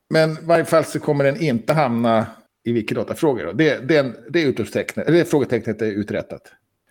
[0.10, 2.25] Men i varje fall så kommer den inte hamna
[2.65, 3.45] i Wikidata-frågor.
[3.45, 3.51] då.
[3.51, 6.41] Det, det, det, utropstecknet, det frågetecknet är uträttat.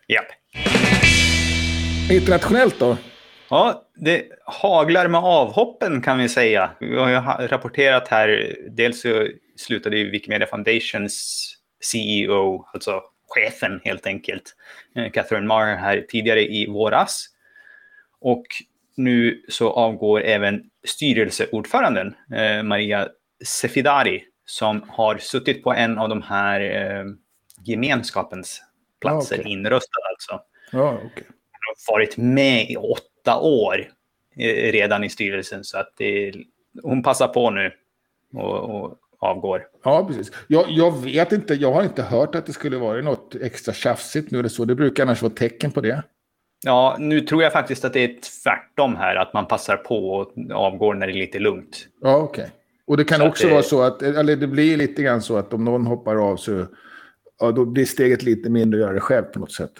[0.08, 0.26] Japp.
[2.10, 2.96] Internationellt då?
[3.50, 6.70] Ja, det haglar med avhoppen kan vi säga.
[6.80, 11.44] Vi har ju rapporterat här, dels så slutade ju Wikimedia Foundations
[11.80, 14.56] CEO, alltså chefen helt enkelt,
[14.96, 17.26] eh, Catherine Marr här tidigare i våras.
[18.20, 18.44] Och
[18.96, 23.08] nu så avgår även styrelseordföranden eh, Maria
[23.44, 27.04] Sefidari som har suttit på en av de här eh,
[27.64, 28.62] gemenskapens
[29.00, 29.52] platser, Ah, okej.
[29.52, 30.40] inröstad alltså
[30.72, 31.24] Ja, okej.
[31.86, 33.92] har varit med i åtta år
[34.36, 35.64] eh, redan i styrelsen.
[35.64, 36.34] Så att det,
[36.82, 37.72] hon passar på nu
[38.34, 39.62] och, och avgår.
[39.84, 40.32] Ja, precis.
[40.46, 44.30] Jag, jag vet inte, jag har inte hört att det skulle vara något extra tjafsigt
[44.30, 44.64] nu eller så.
[44.64, 46.02] Det brukar annars vara tecken på det.
[46.64, 50.32] Ja, nu tror jag faktiskt att det är tvärtom här, att man passar på och
[50.52, 51.86] avgår när det är lite lugnt.
[52.00, 52.50] Ja, okej.
[52.86, 55.36] Och det kan Så också det- vara så att, eller det blir lite grann så
[55.36, 56.66] att om någon hoppar av så
[57.40, 59.72] ja, då blir steget lite mindre att göra det själv på något sätt.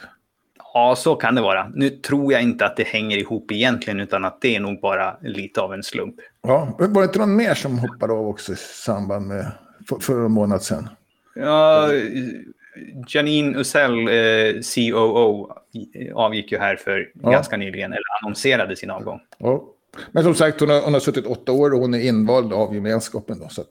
[0.78, 1.68] Ja, så kan det vara.
[1.74, 5.16] Nu tror jag inte att det hänger ihop egentligen, utan att det är nog bara
[5.22, 6.14] lite av en slump.
[6.42, 9.46] Ja, var det inte någon mer som hoppade av också i samband med
[9.88, 10.88] för, för en månad sedan?
[11.34, 11.88] Ja,
[13.08, 15.50] Janine Usell, eh, COO,
[16.14, 17.30] avgick ju här för Ja.
[17.30, 19.20] ganska nyligen, eller annonserade sin avgång.
[19.38, 19.64] Ja.
[20.12, 22.74] Men som sagt, hon har, hon har suttit åtta år och hon är invald av
[22.74, 23.38] gemenskapen.
[23.38, 23.62] Då, så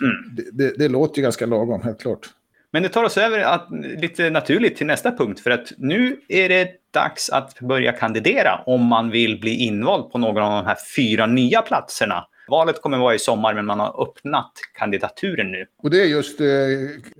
[0.00, 0.12] Mm.
[0.36, 2.26] det, det, det låter ju ganska lagom, helt klart.
[2.72, 3.66] Men det tar oss över att,
[4.00, 5.40] lite naturligt till nästa punkt.
[5.40, 10.18] För att nu är det dags att börja kandidera om man vill bli invald på
[10.18, 12.26] någon av de här fyra nya platserna.
[12.48, 15.66] Valet kommer vara i sommar, men man har öppnat kandidaturen nu.
[15.82, 16.46] Och det är just eh,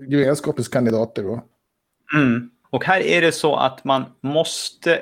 [0.07, 1.43] gemenskapens kandidater då.
[2.15, 2.49] Mm.
[2.69, 4.99] Och här är det så att man måste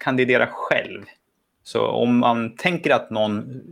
[0.00, 1.02] kandidera själv.
[1.62, 3.62] Så om man tänker att någon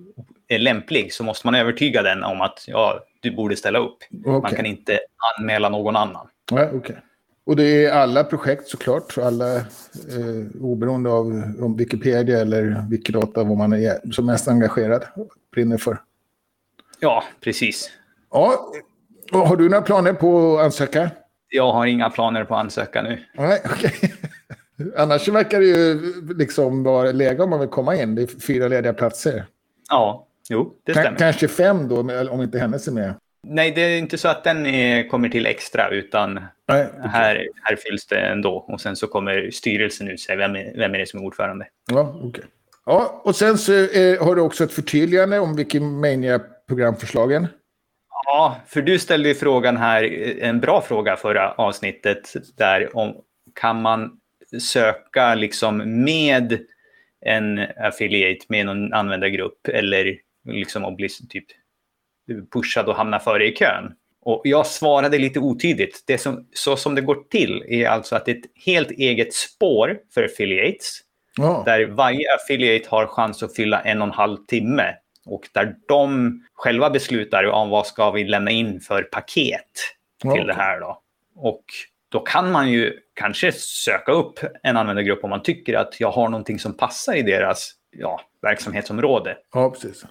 [0.59, 3.99] lämplig så måste man övertyga den om att ja, du borde ställa upp.
[4.25, 4.33] Okej.
[4.33, 5.01] Man kan inte
[5.39, 6.29] anmäla någon annan.
[6.51, 6.97] Ja, okej.
[7.47, 9.63] Och det är alla projekt såklart, alla eh,
[10.61, 11.27] oberoende av
[11.61, 15.05] om Wikipedia eller Wikidata, vad man är som mest engagerad,
[15.53, 15.99] brinner för.
[17.01, 17.91] Ja, precis.
[18.31, 18.73] Ja,
[19.33, 21.11] och har du några planer på att ansöka?
[21.49, 23.25] Jag har inga planer på att ansöka nu.
[23.35, 23.93] Nej, okej.
[24.97, 28.15] Annars verkar det ju liksom vara läge om man vill komma in.
[28.15, 29.45] Det är fyra lediga platser.
[29.91, 31.19] Ja, jo, det stämmer.
[31.19, 33.15] kanske fem då, om inte hennes är med.
[33.43, 37.77] Nej, det är inte så att den är, kommer till extra, utan Nej, här, här
[37.77, 38.65] fylls det ändå.
[38.69, 40.37] Och sen så kommer styrelsen ut sig.
[40.37, 41.67] Vem är, vem är det som är ordförande?
[41.91, 42.45] Ja, okej.
[42.87, 47.47] Ja, och sen så eh, har du också ett förtydligande om Wikimania-programförslagen.
[48.27, 50.05] Ja, för du ställde ju frågan här,
[50.43, 53.17] en bra fråga förra avsnittet, där om
[53.55, 54.11] kan man
[54.61, 56.59] söka liksom med
[57.21, 60.17] en affiliate, med någon användargrupp eller
[60.53, 61.47] liksom att bli typ
[62.53, 63.93] pushad och hamna före i kön.
[64.23, 66.05] Och jag svarade lite otydligt.
[66.07, 69.35] Det som, så som det går till är alltså att det är ett helt eget
[69.35, 71.01] spår för affiliates
[71.37, 74.95] Ja, där varje affiliate har chans att fylla en och en halv timme
[75.27, 79.71] och där de själva beslutar om vad ska vi lämna in för paket
[80.21, 81.03] till Ja, det här då.
[81.37, 81.65] Och
[82.09, 86.29] då kan man ju kanske söka upp en användargrupp om man tycker att jag har
[86.29, 89.37] någonting som passar i deras ja, verksamhetsområde.
[89.53, 90.05] ja precis.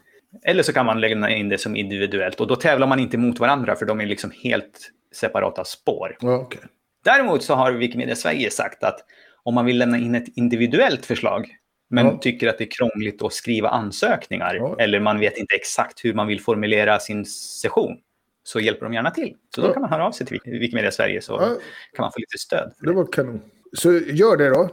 [0.45, 3.39] Eller så kan man lämna in det som individuellt och då tävlar man inte mot
[3.39, 6.17] varandra för de är liksom helt separata spår.
[6.21, 6.59] Okej.
[7.05, 8.99] Däremot så har Wikimedia Sverige sagt att
[9.43, 11.55] om man vill lämna in ett individuellt förslag
[11.89, 12.17] men Ja.
[12.21, 14.75] tycker att det är krångligt att skriva ansökningar Ja.
[14.79, 17.97] eller man vet inte exakt hur man vill formulera sin session
[18.43, 19.35] så hjälper de gärna till.
[19.55, 19.73] Så då Ja.
[19.73, 21.57] kan man höra av sig till Wik- Wikimedia Sverige så kan
[22.03, 22.73] man få lite stöd.
[22.79, 23.41] det var kanon.
[23.73, 24.69] Så gör det då.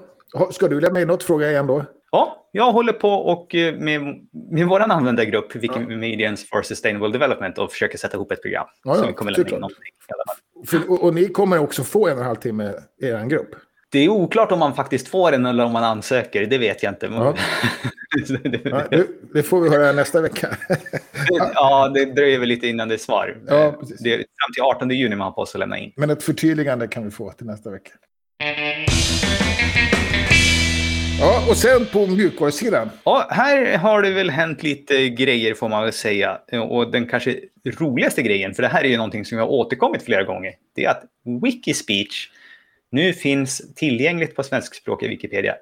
[0.53, 1.85] Ska du lämna in något fråga igen då?
[2.17, 4.01] Ja, jag håller på och eh, med,
[4.53, 8.67] med vår användargrupp Wikimedians for Sustainable Development och försöker sätta ihop ett program.
[8.85, 9.79] Ja, ja, vi kommer lämna in någonting.
[10.67, 13.49] För, och, och ni kommer också få en och en halv timme i er grupp.
[13.93, 16.47] Det är oklart om man faktiskt får den eller om man ansöker.
[16.47, 17.07] Det vet jag inte.
[17.13, 17.35] Ja.
[18.45, 18.83] Det- Ja,
[19.35, 20.49] det, får vi höra nästa vecka.
[21.55, 23.37] Ja, det dröjer väl lite innan det är svar.
[23.47, 24.01] Ja, precis.
[24.01, 25.93] det är fram till 18 juni man har på sig att lämna in.
[25.97, 27.91] Men ett förtydligande kan vi få till nästa vecka.
[31.21, 32.91] Ja, och sen på mjukvarusidan.
[33.05, 36.41] Ja, här har det väl hänt lite grejer får man väl säga.
[36.69, 40.03] Och den kanske roligaste grejen, för det här är ju någonting som jag har återkommit
[40.03, 41.05] flera gånger, det är att
[41.43, 42.31] Wikispeech
[42.91, 45.55] nu finns tillgängligt på svenskspråkiga Wikipedia.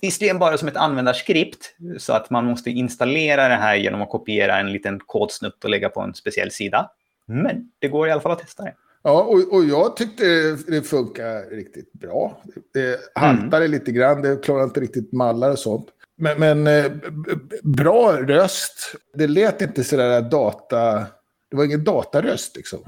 [0.00, 4.58] Visserligen bara som ett användarskript, så att man måste installera det här genom att kopiera
[4.58, 6.90] en liten kodsnutt och lägga på en speciell sida.
[7.26, 8.74] Men det går i alla fall att testa det.
[9.08, 10.24] Ja, och, och jag tyckte
[10.66, 12.42] det funkar riktigt bra.
[12.74, 15.86] Det haltade lite grann, det klarade inte riktigt mallar och sånt.
[16.16, 16.92] Men, men eh,
[17.62, 18.94] bra röst.
[19.14, 21.06] Det lät inte sådär data...
[21.50, 22.78] Det var ingen dataröst liksom.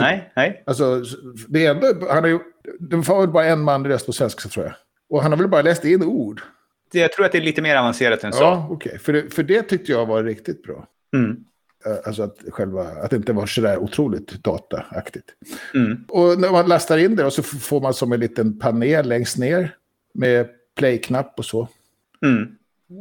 [0.00, 0.62] Nej, nej.
[0.66, 1.02] Alltså,
[1.48, 2.06] det är ändå...
[2.10, 2.38] Han är, ju-
[2.80, 4.74] det var väl bara en man röst på svenska tror jag.
[5.08, 6.40] Och han har väl bara läst in ord.
[6.92, 8.42] Jag tror att det är lite mer avancerat än så.
[8.42, 8.98] Ja, okej.
[8.98, 10.86] För, det, för det tyckte jag var riktigt bra.
[11.16, 11.36] Mm.
[11.86, 15.28] Eh, Alltså att, själva, att det inte var sådär otroligt dataaktigt.
[15.74, 16.04] Mm.
[16.08, 19.38] Och när man lastar in det och så får man som en liten panel längst
[19.38, 19.74] ner
[20.14, 21.68] med play-knapp och så.
[22.24, 22.46] Mm.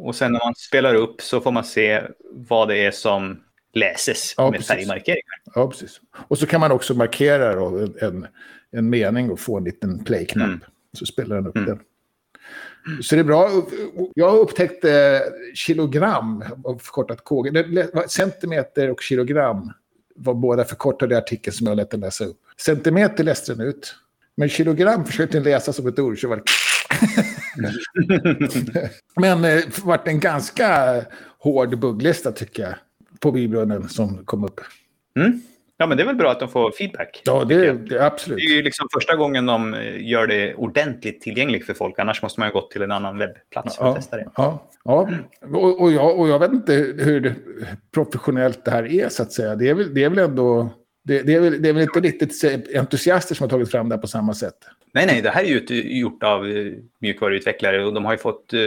[0.06, 3.41] Och sen när man spelar upp så får man se vad det är som
[3.74, 5.41] läses Ja, med färgmarkeringar.
[5.56, 6.02] Ja, precis.
[6.28, 8.28] Och så kan man också markera då en, en,
[8.71, 10.48] en mening och få en liten play-knapp.
[10.48, 10.60] Mm.
[10.93, 11.69] Så spelar den upp Mm.
[11.69, 11.80] den.
[13.02, 13.50] Så det är bra.
[14.13, 14.91] Jag har upptäckt eh,
[15.54, 16.43] kilogram,
[16.80, 17.65] förkortat KG.
[18.08, 19.71] Centimeter och kilogram
[20.15, 22.38] var båda förkortade i artikeln som jag lät den läsa upp.
[22.58, 23.95] Centimeter läste den ut.
[24.38, 26.43] Men kilogram försökte den läsa som ett ord, så var det...
[29.21, 31.02] Men det eh, vart en ganska
[31.39, 32.76] hård bugglista tycker jag.
[33.19, 34.62] På bibrunnen som kom upp.
[35.19, 35.41] Mm.
[35.77, 37.21] Ja, men det är väl bra att de får feedback.
[37.25, 38.38] Ja, det, det är absolut.
[38.39, 41.99] Det är ju liksom första gången de eh, gör det ordentligt tillgängligt för folk.
[41.99, 44.29] Annars måste man ju gått till en annan webbplats för att Ja, testa det.
[44.35, 45.09] ja, ja.
[45.53, 47.35] Och, och, jag, och jag vet inte hur
[47.93, 49.55] professionellt det här är så att säga.
[49.55, 50.69] Det är väl, det är väl ändå...
[51.03, 52.43] Det, det, är väl, det är väl inte riktigt
[52.75, 54.57] entusiaster som har tagit fram det här på samma sätt.
[54.93, 58.53] Nej, nej, det här är ju gjort av eh, mjukvaruutvecklare och de har ju fått
[58.53, 58.59] eh,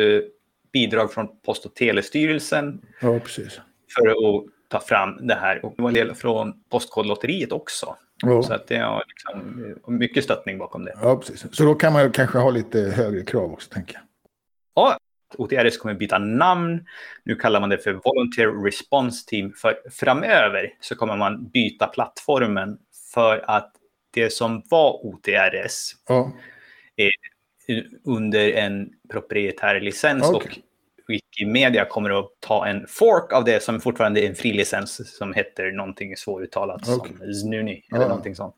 [0.72, 3.60] bidrag från Post och telestyrelsen Ja, precis.
[3.98, 5.64] för att ta fram det här.
[5.64, 7.86] Och det var en del från Postkodlotteriet också.
[8.20, 10.94] Så Ja, att det har liksom mycket stöttning bakom det.
[11.02, 11.46] ja, precis.
[11.56, 14.02] Så då kan man kanske ha lite högre krav också, tänker jag.
[14.74, 14.98] Ja,
[15.38, 16.86] OTRS kommer byta namn.
[17.24, 19.52] Nu kallar man det för Volunteer Response Team.
[19.52, 22.78] För framöver så kommer man byta plattformen
[23.14, 23.72] för att
[24.10, 26.32] det som var OTRS Ja,
[26.96, 27.10] är
[28.04, 30.50] under en proprietär licens Okej.
[30.50, 30.58] och
[31.08, 35.72] Wikimedia kommer att ta en fork av det som fortfarande är en frilicens som heter
[35.72, 37.16] någonting svåruttalat Okej.
[37.18, 38.08] som Znuni eller Ja.
[38.08, 38.54] någonting sånt.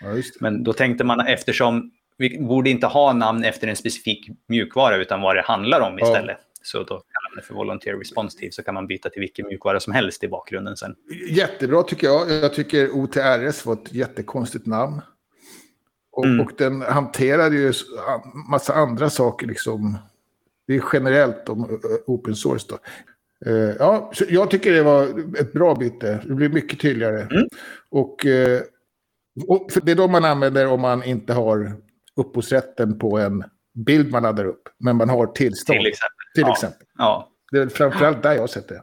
[0.00, 0.08] Ja.
[0.40, 5.20] Men då tänkte man eftersom vi borde inte ha namn efter en specifik mjukvara utan
[5.20, 6.06] vad det handlar om Ja.
[6.06, 6.36] istället.
[6.62, 9.80] Så då kallar man det för Volunteer Responsive så kan man byta till vilken mjukvara
[9.80, 10.94] som helst i bakgrunden sen.
[11.30, 12.30] Jättebra tycker jag.
[12.30, 15.00] Jag tycker OTRS var ett jättekonstigt namn.
[16.12, 16.40] Och, Mm.
[16.40, 17.72] och den hanterade ju
[18.50, 19.98] massa andra saker liksom.
[20.66, 22.78] Det är generellt om open source då.
[23.50, 25.02] Eh, ja, jag tycker det var
[25.40, 26.20] ett bra byte.
[26.24, 27.20] Det blir mycket tydligare.
[27.20, 27.48] Mm.
[27.90, 28.60] Och, eh,
[29.48, 31.72] och det är då man använder om man inte har
[32.16, 34.68] upphovsrätten på en bild man laddar upp.
[34.78, 35.78] Men man har tillstånd.
[35.78, 36.16] Till exempel.
[36.34, 36.52] Till ja.
[36.52, 36.86] exempel.
[36.98, 38.82] Ja, Det är framförallt där jag har sett det.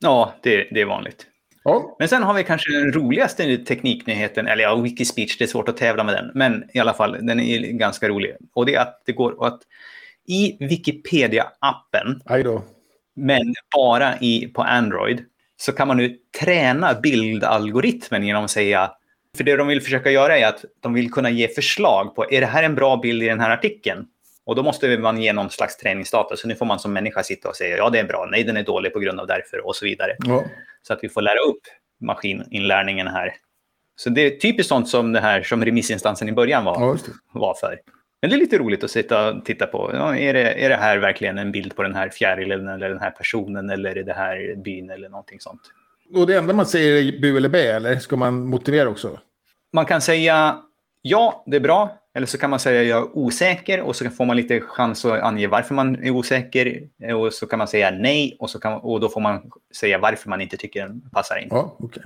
[0.00, 1.26] ja det, det är vanligt.
[1.64, 5.68] Ja, Men sen har vi kanske den roligaste tekniknyheten, eller ja, Wikispeech, det är svårt
[5.68, 8.36] att tävla med den, men i alla fall, den är ganska rolig.
[8.54, 9.60] Och det är att det går att
[10.26, 12.20] i Wikipedia-appen,
[13.16, 15.24] men bara i, på Android,
[15.56, 18.92] så kan man nu träna bildalgoritmen genom att säga,
[19.36, 22.40] för det de vill försöka göra är att de vill kunna ge förslag på, är
[22.40, 24.06] det här en bra bild i den här artikeln?
[24.46, 27.48] Och då måste man ge någon slags träningsdata, så nu får man som människa sitta
[27.48, 29.76] och säga, ja det är bra, nej den är dålig på grund av därför och
[29.76, 30.16] så vidare.
[30.18, 30.44] Ja.
[30.82, 31.60] Så att vi får lära upp
[32.00, 33.34] maskininlärningen här.
[33.96, 36.96] Så det är typiskt sånt som det här som remissinstansen i början var, Ja,
[37.32, 37.78] var för.
[38.24, 39.90] Men det är lite roligt att sitta och titta på.
[39.92, 43.00] Ja, är, det, är det här verkligen en bild på den här fjärilen eller den
[43.00, 45.60] här personen eller är det här byn eller någonting sånt?
[46.14, 49.18] Och det enda man säger är bu eller bä, eller ska man motivera också?
[49.72, 50.58] Man kan säga
[51.02, 51.98] ja, det är bra.
[52.14, 55.22] Eller så kan man säga jag är osäker och så får man lite chans att
[55.22, 56.88] ange varför man är osäker.
[57.14, 60.30] Och så kan man säga nej och, så kan, och då får man säga varför
[60.30, 61.48] man inte tycker den passar in.
[61.50, 62.02] Ja, okej.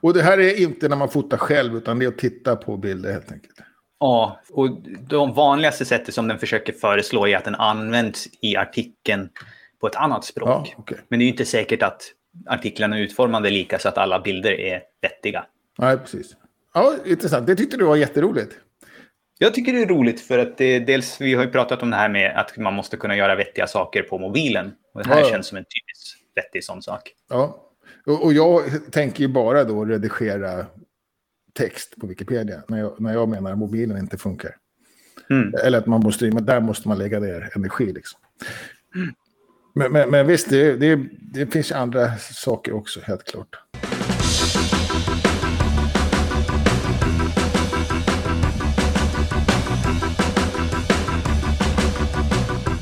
[0.00, 2.76] Och det här är inte när man fotar själv, utan det är att titta på
[2.76, 3.58] bilder helt enkelt.
[4.02, 4.70] Ja, och
[5.08, 9.28] de vanligaste sättet som den försöker föreslå är att den används i artikeln
[9.80, 10.48] på ett annat språk.
[10.48, 10.98] Ja, okej.
[11.08, 12.02] Men det är ju inte säkert att
[12.46, 15.44] artiklarna är utformade lika så att alla bilder är vettiga.
[15.78, 16.36] Nej, precis.
[16.74, 17.46] Ja, intressant.
[17.46, 18.52] Det tyckte du var jätteroligt.
[19.38, 21.96] Jag tycker det är roligt för att det, dels, vi har ju pratat om det
[21.96, 24.72] här med att man måste kunna göra vettiga saker på mobilen.
[24.94, 25.30] Och det här Ja, ja.
[25.30, 27.12] känns som en typisk vettig sån sak.
[27.30, 27.68] Ja.
[28.06, 28.62] Och, och jag
[28.92, 30.66] tänker ju bara då redigera
[31.52, 34.56] text på Wikipedia, när jag, när jag menar att mobilen inte funkar.
[35.30, 35.54] Mm.
[35.64, 38.20] Eller att man måste, men där måste man lägga ner energi liksom.
[39.74, 43.56] Men, men, men visst, det, det, det finns andra saker också, helt klart.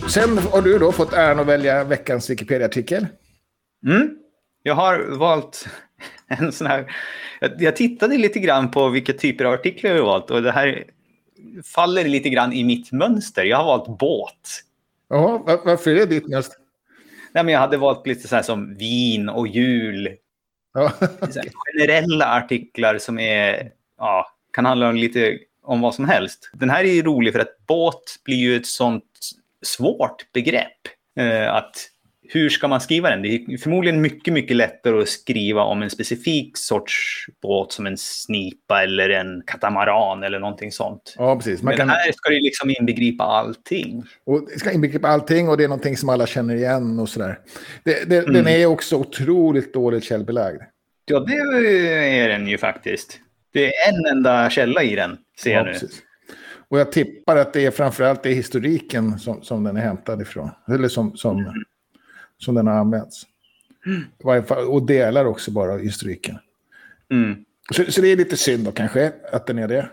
[0.08, 3.06] Sen har du då fått äran att välja veckans Wikipedia-artikel.
[3.86, 4.16] Mm.
[4.62, 5.68] Jag har valt
[6.38, 6.92] en sån här...
[7.58, 10.84] Jag, tittade lite grann på vilka typer av artiklar jag har valt och det här
[11.64, 13.44] faller lite grann i mitt mönster.
[13.44, 14.62] Jag har valt båt.
[15.08, 16.58] Ja, var- varför är det ditt mest?
[17.32, 20.16] Nej, men jag hade valt lite så här som vin och jul.
[20.74, 20.92] Ja,
[21.78, 26.50] generella artiklar som är, ja, kan handla om lite om vad som helst.
[26.52, 29.04] Den här är ju rolig för att båt blir ju ett sånt
[29.62, 30.78] svårt begrepp.
[31.18, 31.76] Eh, att
[32.32, 33.22] hur ska man skriva den?
[33.22, 37.96] Det är förmodligen mycket, mycket lättare att skriva om en specifik sorts båt som en
[37.96, 41.14] snipa eller en katamaran eller någonting sånt.
[41.18, 41.62] ja precis.
[41.62, 44.02] Man Men kan, här ska det liksom inbegripa allting.
[44.26, 47.38] och det ska inbegripa allting och det är någonting som alla känner igen och sådär.
[47.84, 48.46] Det, det, Den Mm.
[48.62, 50.62] är också otroligt dåligt källbelagd.
[51.04, 53.18] Ja, det är den ju faktiskt.
[53.52, 55.72] Det är en enda källa i den, ser jag nu.
[55.72, 56.02] precis.
[56.68, 60.50] Och jag tippar att det är framförallt det historiken som, som den är hämtad ifrån.
[60.72, 61.52] Eller som, som,
[62.40, 63.22] som den har använts.
[64.38, 66.38] I fall, och delar också bara av historiken.
[67.10, 67.44] Mm.
[67.72, 69.88] Så, så det är lite synd då kanske att den är det.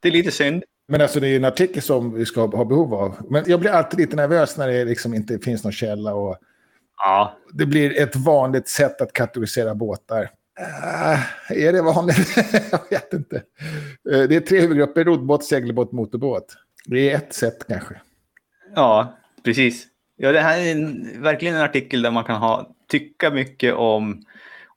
[0.00, 0.64] Det är lite synd.
[0.88, 3.16] Men alltså det är en artikel som vi ska ha behov av.
[3.30, 6.14] Men jag blir alltid lite nervös när det liksom inte finns någon källa.
[6.14, 6.38] Och
[7.04, 10.30] Ja, det blir ett vanligt sätt att kategorisera båtar.
[10.60, 12.36] Äh, är det vanligt?
[12.70, 13.36] jag vet inte.
[14.12, 16.56] Eh, Det är tre huvudgrupper, roddbåt, segelbåt, motorbåt.
[16.86, 17.94] Det är ett sätt kanske.
[18.74, 19.86] ja precis.
[20.24, 24.22] Ja, det här är en, verkligen en artikel där man kan ha, tycka mycket om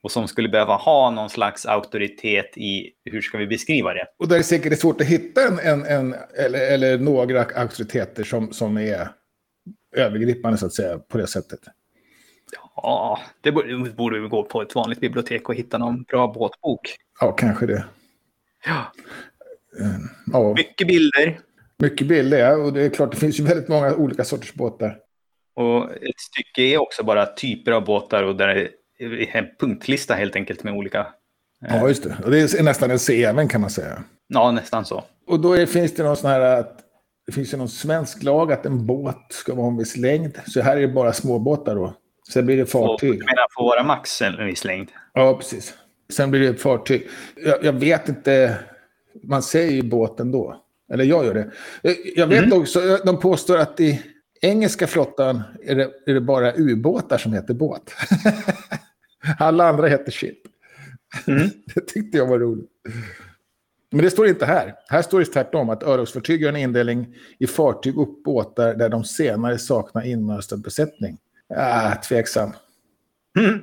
[0.02, 4.08] och som skulle behöva ha någon slags auktoritet i hur ska vi beskriva det.
[4.20, 6.16] Och där är det säkert svårt att hitta en, en, en
[6.46, 9.10] eller, eller några auktoriteter som, som är
[9.96, 11.60] övergripande så att säga på det sättet.
[12.76, 16.96] Ja, det borde, vi gå på ett vanligt bibliotek och hitta någon bra båtbok.
[17.20, 17.86] Ja, kanske det.
[18.66, 18.93] Ja.
[20.34, 21.39] Ja, Mycket bilder
[21.78, 22.56] mycket bilder, ja.
[22.56, 24.98] Och det är klart, det finns ju väldigt många olika sorters båtar.
[25.56, 28.47] Och ett stycke är också bara typer av båtar och där
[28.99, 31.08] är en punktlista helt enkelt med olika,
[31.60, 32.16] Ja, just det.
[32.24, 34.03] Och det är nästan en CV kan man säga.
[34.28, 35.03] ja nästan så.
[35.28, 36.80] Och då är, finns det någon sån här att
[37.26, 40.39] det finns ju någon svensk lag att en båt ska vara en viss längd.
[40.47, 41.93] Så här är det bara småbåtar då.
[42.34, 43.12] Sen blir det fartyg.
[43.12, 44.91] Du menar få vara max en viss längd?
[45.14, 45.74] Ja, precis.
[46.14, 47.08] Sen blir det fartyg.
[47.36, 48.58] Jag, jag vet inte.
[49.24, 50.62] Man säger ju båten då.
[50.93, 51.51] Eller jag gör det.
[52.16, 52.62] Jag vet mm.
[52.62, 54.01] också, de påstår att i
[54.46, 57.96] engelska flottan är det, är det bara ubåtar som heter båt.
[59.39, 60.38] Alla andra heter ship.
[61.28, 61.50] Mm.
[61.76, 62.70] det tyckte jag var roligt.
[63.91, 64.76] Men det står inte här.
[64.88, 69.04] Här står det tvärtom att örlogsfartyg gör en indelning i fartyg och båtar där de
[69.04, 71.18] senare saknar inmönstrad besättning.
[71.56, 72.52] Ah, tveksam.
[73.39, 73.60] Mm.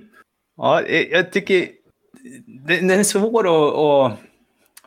[0.56, 1.68] Ja, jag tycker
[2.64, 4.18] den är svår att, att,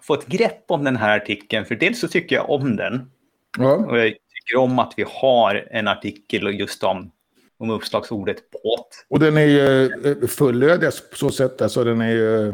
[0.02, 1.66] få ett grepp om den här artikeln.
[1.66, 3.12] För dels så tycker jag om den.
[3.58, 3.76] Ja.
[3.76, 4.14] Och jag
[4.46, 7.12] tycker om att vi har en artikel just om,
[7.58, 9.06] om uppslagsordet båt.
[9.10, 11.62] Och den är ju eh, fullödig på så sätt.
[11.62, 12.54] Alltså den är ju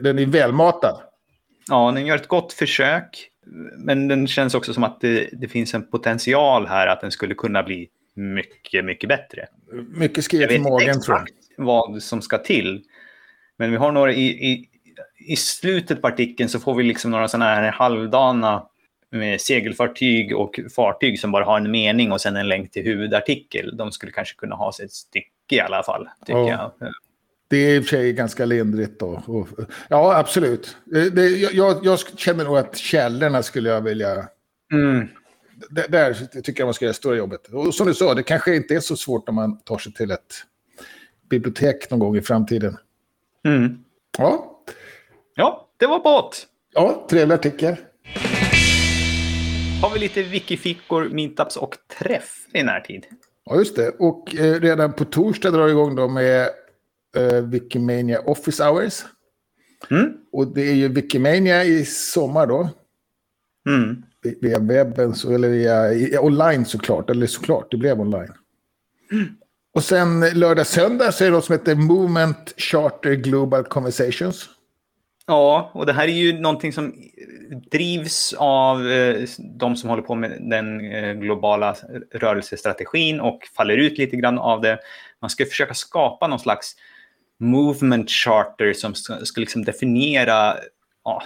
[0.00, 1.00] den är välmatad.
[1.68, 3.30] Ja, den gör ett gott försök.
[3.76, 7.34] Men den känns också som att det, det finns en potential här att den skulle
[7.34, 9.46] kunna bli mycket, mycket bättre.
[9.88, 11.64] Mycket skrivet i magen tror jag.
[11.64, 12.82] vad som ska till.
[13.56, 14.68] Men vi har några i, i,
[15.26, 18.66] i slutet på artikeln så får vi liksom några sådana här halvdana
[19.10, 23.76] med segelfartyg och fartyg som bara har en mening och sen en länk till huvudartikel.
[23.76, 26.74] De skulle kanske kunna ha sig ett stycke i alla fall, tycker ja.
[26.78, 26.92] jag.
[27.50, 29.22] Det är i och för sig ganska lindrigt då.
[29.88, 30.76] Ja, absolut.
[31.12, 34.28] Det, jag, jag, känner nog att källorna skulle jag vilja...
[34.72, 35.08] Mm.
[35.70, 37.48] Där, där tycker jag man ska göra stora jobbet.
[37.48, 40.10] Och som du sa, det kanske inte är så svårt om man tar sig till
[40.10, 40.34] ett
[41.30, 42.76] bibliotek någon gång i framtiden.
[43.44, 43.84] Mm.
[44.18, 44.62] Ja.
[45.34, 46.46] Ja, det var båt.
[46.74, 47.76] Ja, trevlig artikel.
[49.82, 53.06] Har vi lite wikifickor, meetups och träff i närtid?
[53.44, 53.88] Ja, just det.
[53.88, 56.48] Och eh, redan på torsdag drar igång då med
[57.16, 59.04] eh, Wikimania Office Hours.
[59.90, 60.12] Mm.
[60.32, 62.68] Och det är ju Wikimania i sommar då.
[63.68, 64.02] Mm.
[64.40, 67.10] Via webben, så, eller via online såklart.
[67.10, 68.32] Eller såklart, det blev online.
[69.12, 69.26] Mm.
[69.74, 74.48] Och sen lördag, söndag så är det något som heter Movement Charter Global Conversations.
[75.30, 76.94] Ja, och det här är ju någonting som
[77.70, 81.76] drivs av eh, de som håller på med den eh, globala
[82.14, 84.78] rörelsestrategin och faller ut lite grann av det.
[85.20, 86.76] Man ska försöka skapa någon slags
[87.38, 90.56] movement charter som ska, ska liksom definiera
[91.04, 91.22] ja,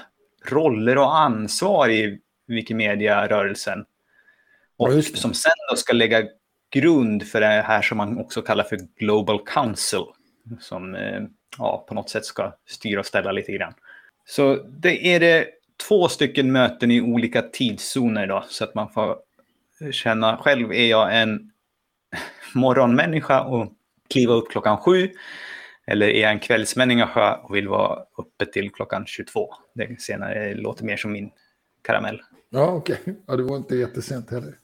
[0.48, 3.84] roller och ansvar i Wikimedia-rörelsen.
[4.76, 6.22] Och som sen då ska lägga
[6.70, 10.04] grund för det här som man också kallar för Global Council.
[10.60, 11.22] Som eh,
[11.58, 13.74] ja, på något sätt ska styra och ställa lite grann.
[14.24, 15.48] Så det är det
[15.88, 19.16] två stycken möten i olika tidszoner då, så att man får
[19.92, 21.50] känna själv, är jag en
[22.54, 23.72] morgonmänniska och
[24.10, 25.10] kliva upp klockan sju?
[25.86, 29.54] Eller är jag en kvällsmänniska och vill vara uppe till klockan 22?
[29.74, 31.30] Det senare låter mer som min
[31.82, 32.22] karamell.
[32.50, 32.98] Ja, okej.
[33.02, 33.14] Okay.
[33.26, 34.54] Ja, det var inte jättesent heller.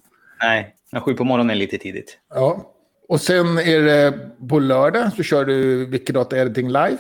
[0.40, 2.18] Nej, men sju på morgonen är lite tidigt.
[2.34, 2.74] Ja,
[3.09, 6.98] och sen är det på lördag så kör du Wikidata Editing live.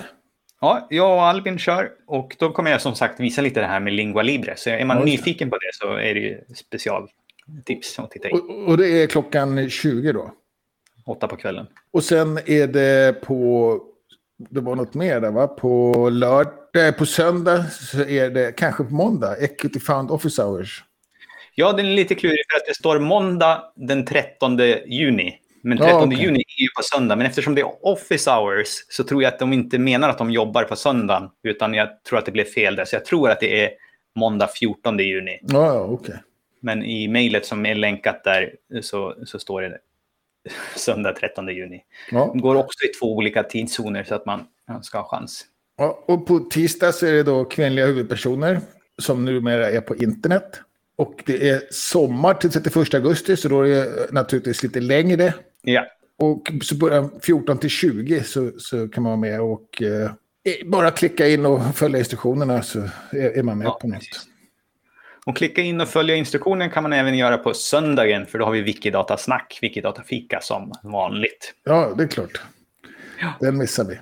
[0.60, 3.80] Ja, jag och Albin kör och då kommer jag som sagt visa lite det här
[3.80, 4.54] med Lingua Libre.
[4.56, 8.40] Så är man ja, nyfiken på det så är det ju specialtips att titta in.
[8.40, 10.32] Och, och det är klockan 20 då?
[11.04, 11.66] Åtta på kvällen.
[11.90, 13.80] Och sen är det på,
[14.50, 15.46] det var något mer där va?
[15.46, 20.84] På lördag, på söndag så är det, kanske på måndag, Equity Found Office Hours.
[21.54, 25.40] Ja, den är lite klurig för att det står måndag den 13 juni.
[25.62, 26.18] Men 13 ja, okay.
[26.18, 27.16] juni är ju på söndag.
[27.16, 30.30] Men eftersom det är office hours så tror jag att de inte menar att de
[30.30, 31.30] jobbar på söndagen.
[31.42, 32.84] Utan jag tror att det blev fel där.
[32.84, 33.70] Så jag tror att det är
[34.16, 35.38] måndag 14 juni.
[35.42, 36.16] Ja, ja okay.
[36.60, 39.78] Men i mejlet som är länkat där så, så står det
[40.76, 41.80] söndag 13 juni.
[42.10, 42.30] Ja.
[42.34, 44.46] Det går också i två olika tidszoner så att man
[44.82, 45.44] ska ha chans.
[45.76, 48.60] Ja, och på tisdag så är det då kvinnliga huvudpersoner
[48.98, 50.60] som numera är på internet.
[50.96, 55.34] Och det är sommar till 31 augusti, så då är det naturligtvis lite längre.
[55.72, 55.86] Ja.
[56.18, 60.10] Och så börjar 14 till 20 så, så kan man vara med och eh,
[60.64, 62.78] bara klicka in och följa instruktionerna så
[63.10, 64.26] är, är man med ja, på något.
[65.26, 68.52] Och klicka in och följa instruktionen kan man även göra på söndagen, för då har
[68.52, 71.54] vi Wikidata-snack, Wikidata-fika som vanligt.
[71.64, 72.40] Ja, det är klart.
[73.20, 73.32] Ja.
[73.40, 73.98] Den missar vi.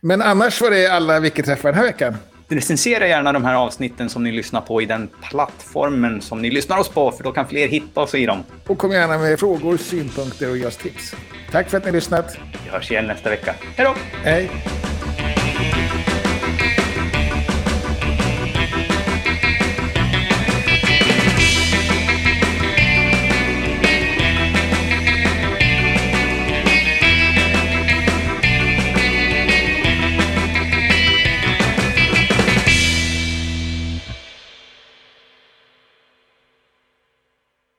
[0.00, 2.14] Men annars var det alla Wikiträffar den här veckan.
[2.48, 6.78] Recensera gärna de här avsnitten som ni lyssnar på i den plattformen som ni lyssnar
[6.78, 8.44] oss på, för då kan fler hitta oss i dem.
[8.66, 11.14] Och kom gärna med frågor, synpunkter och just tips.
[11.50, 12.38] Tack för att ni lyssnat.
[12.64, 13.54] Vi hörs igen nästa vecka.
[13.76, 13.94] Hej då!
[14.24, 14.50] Hej!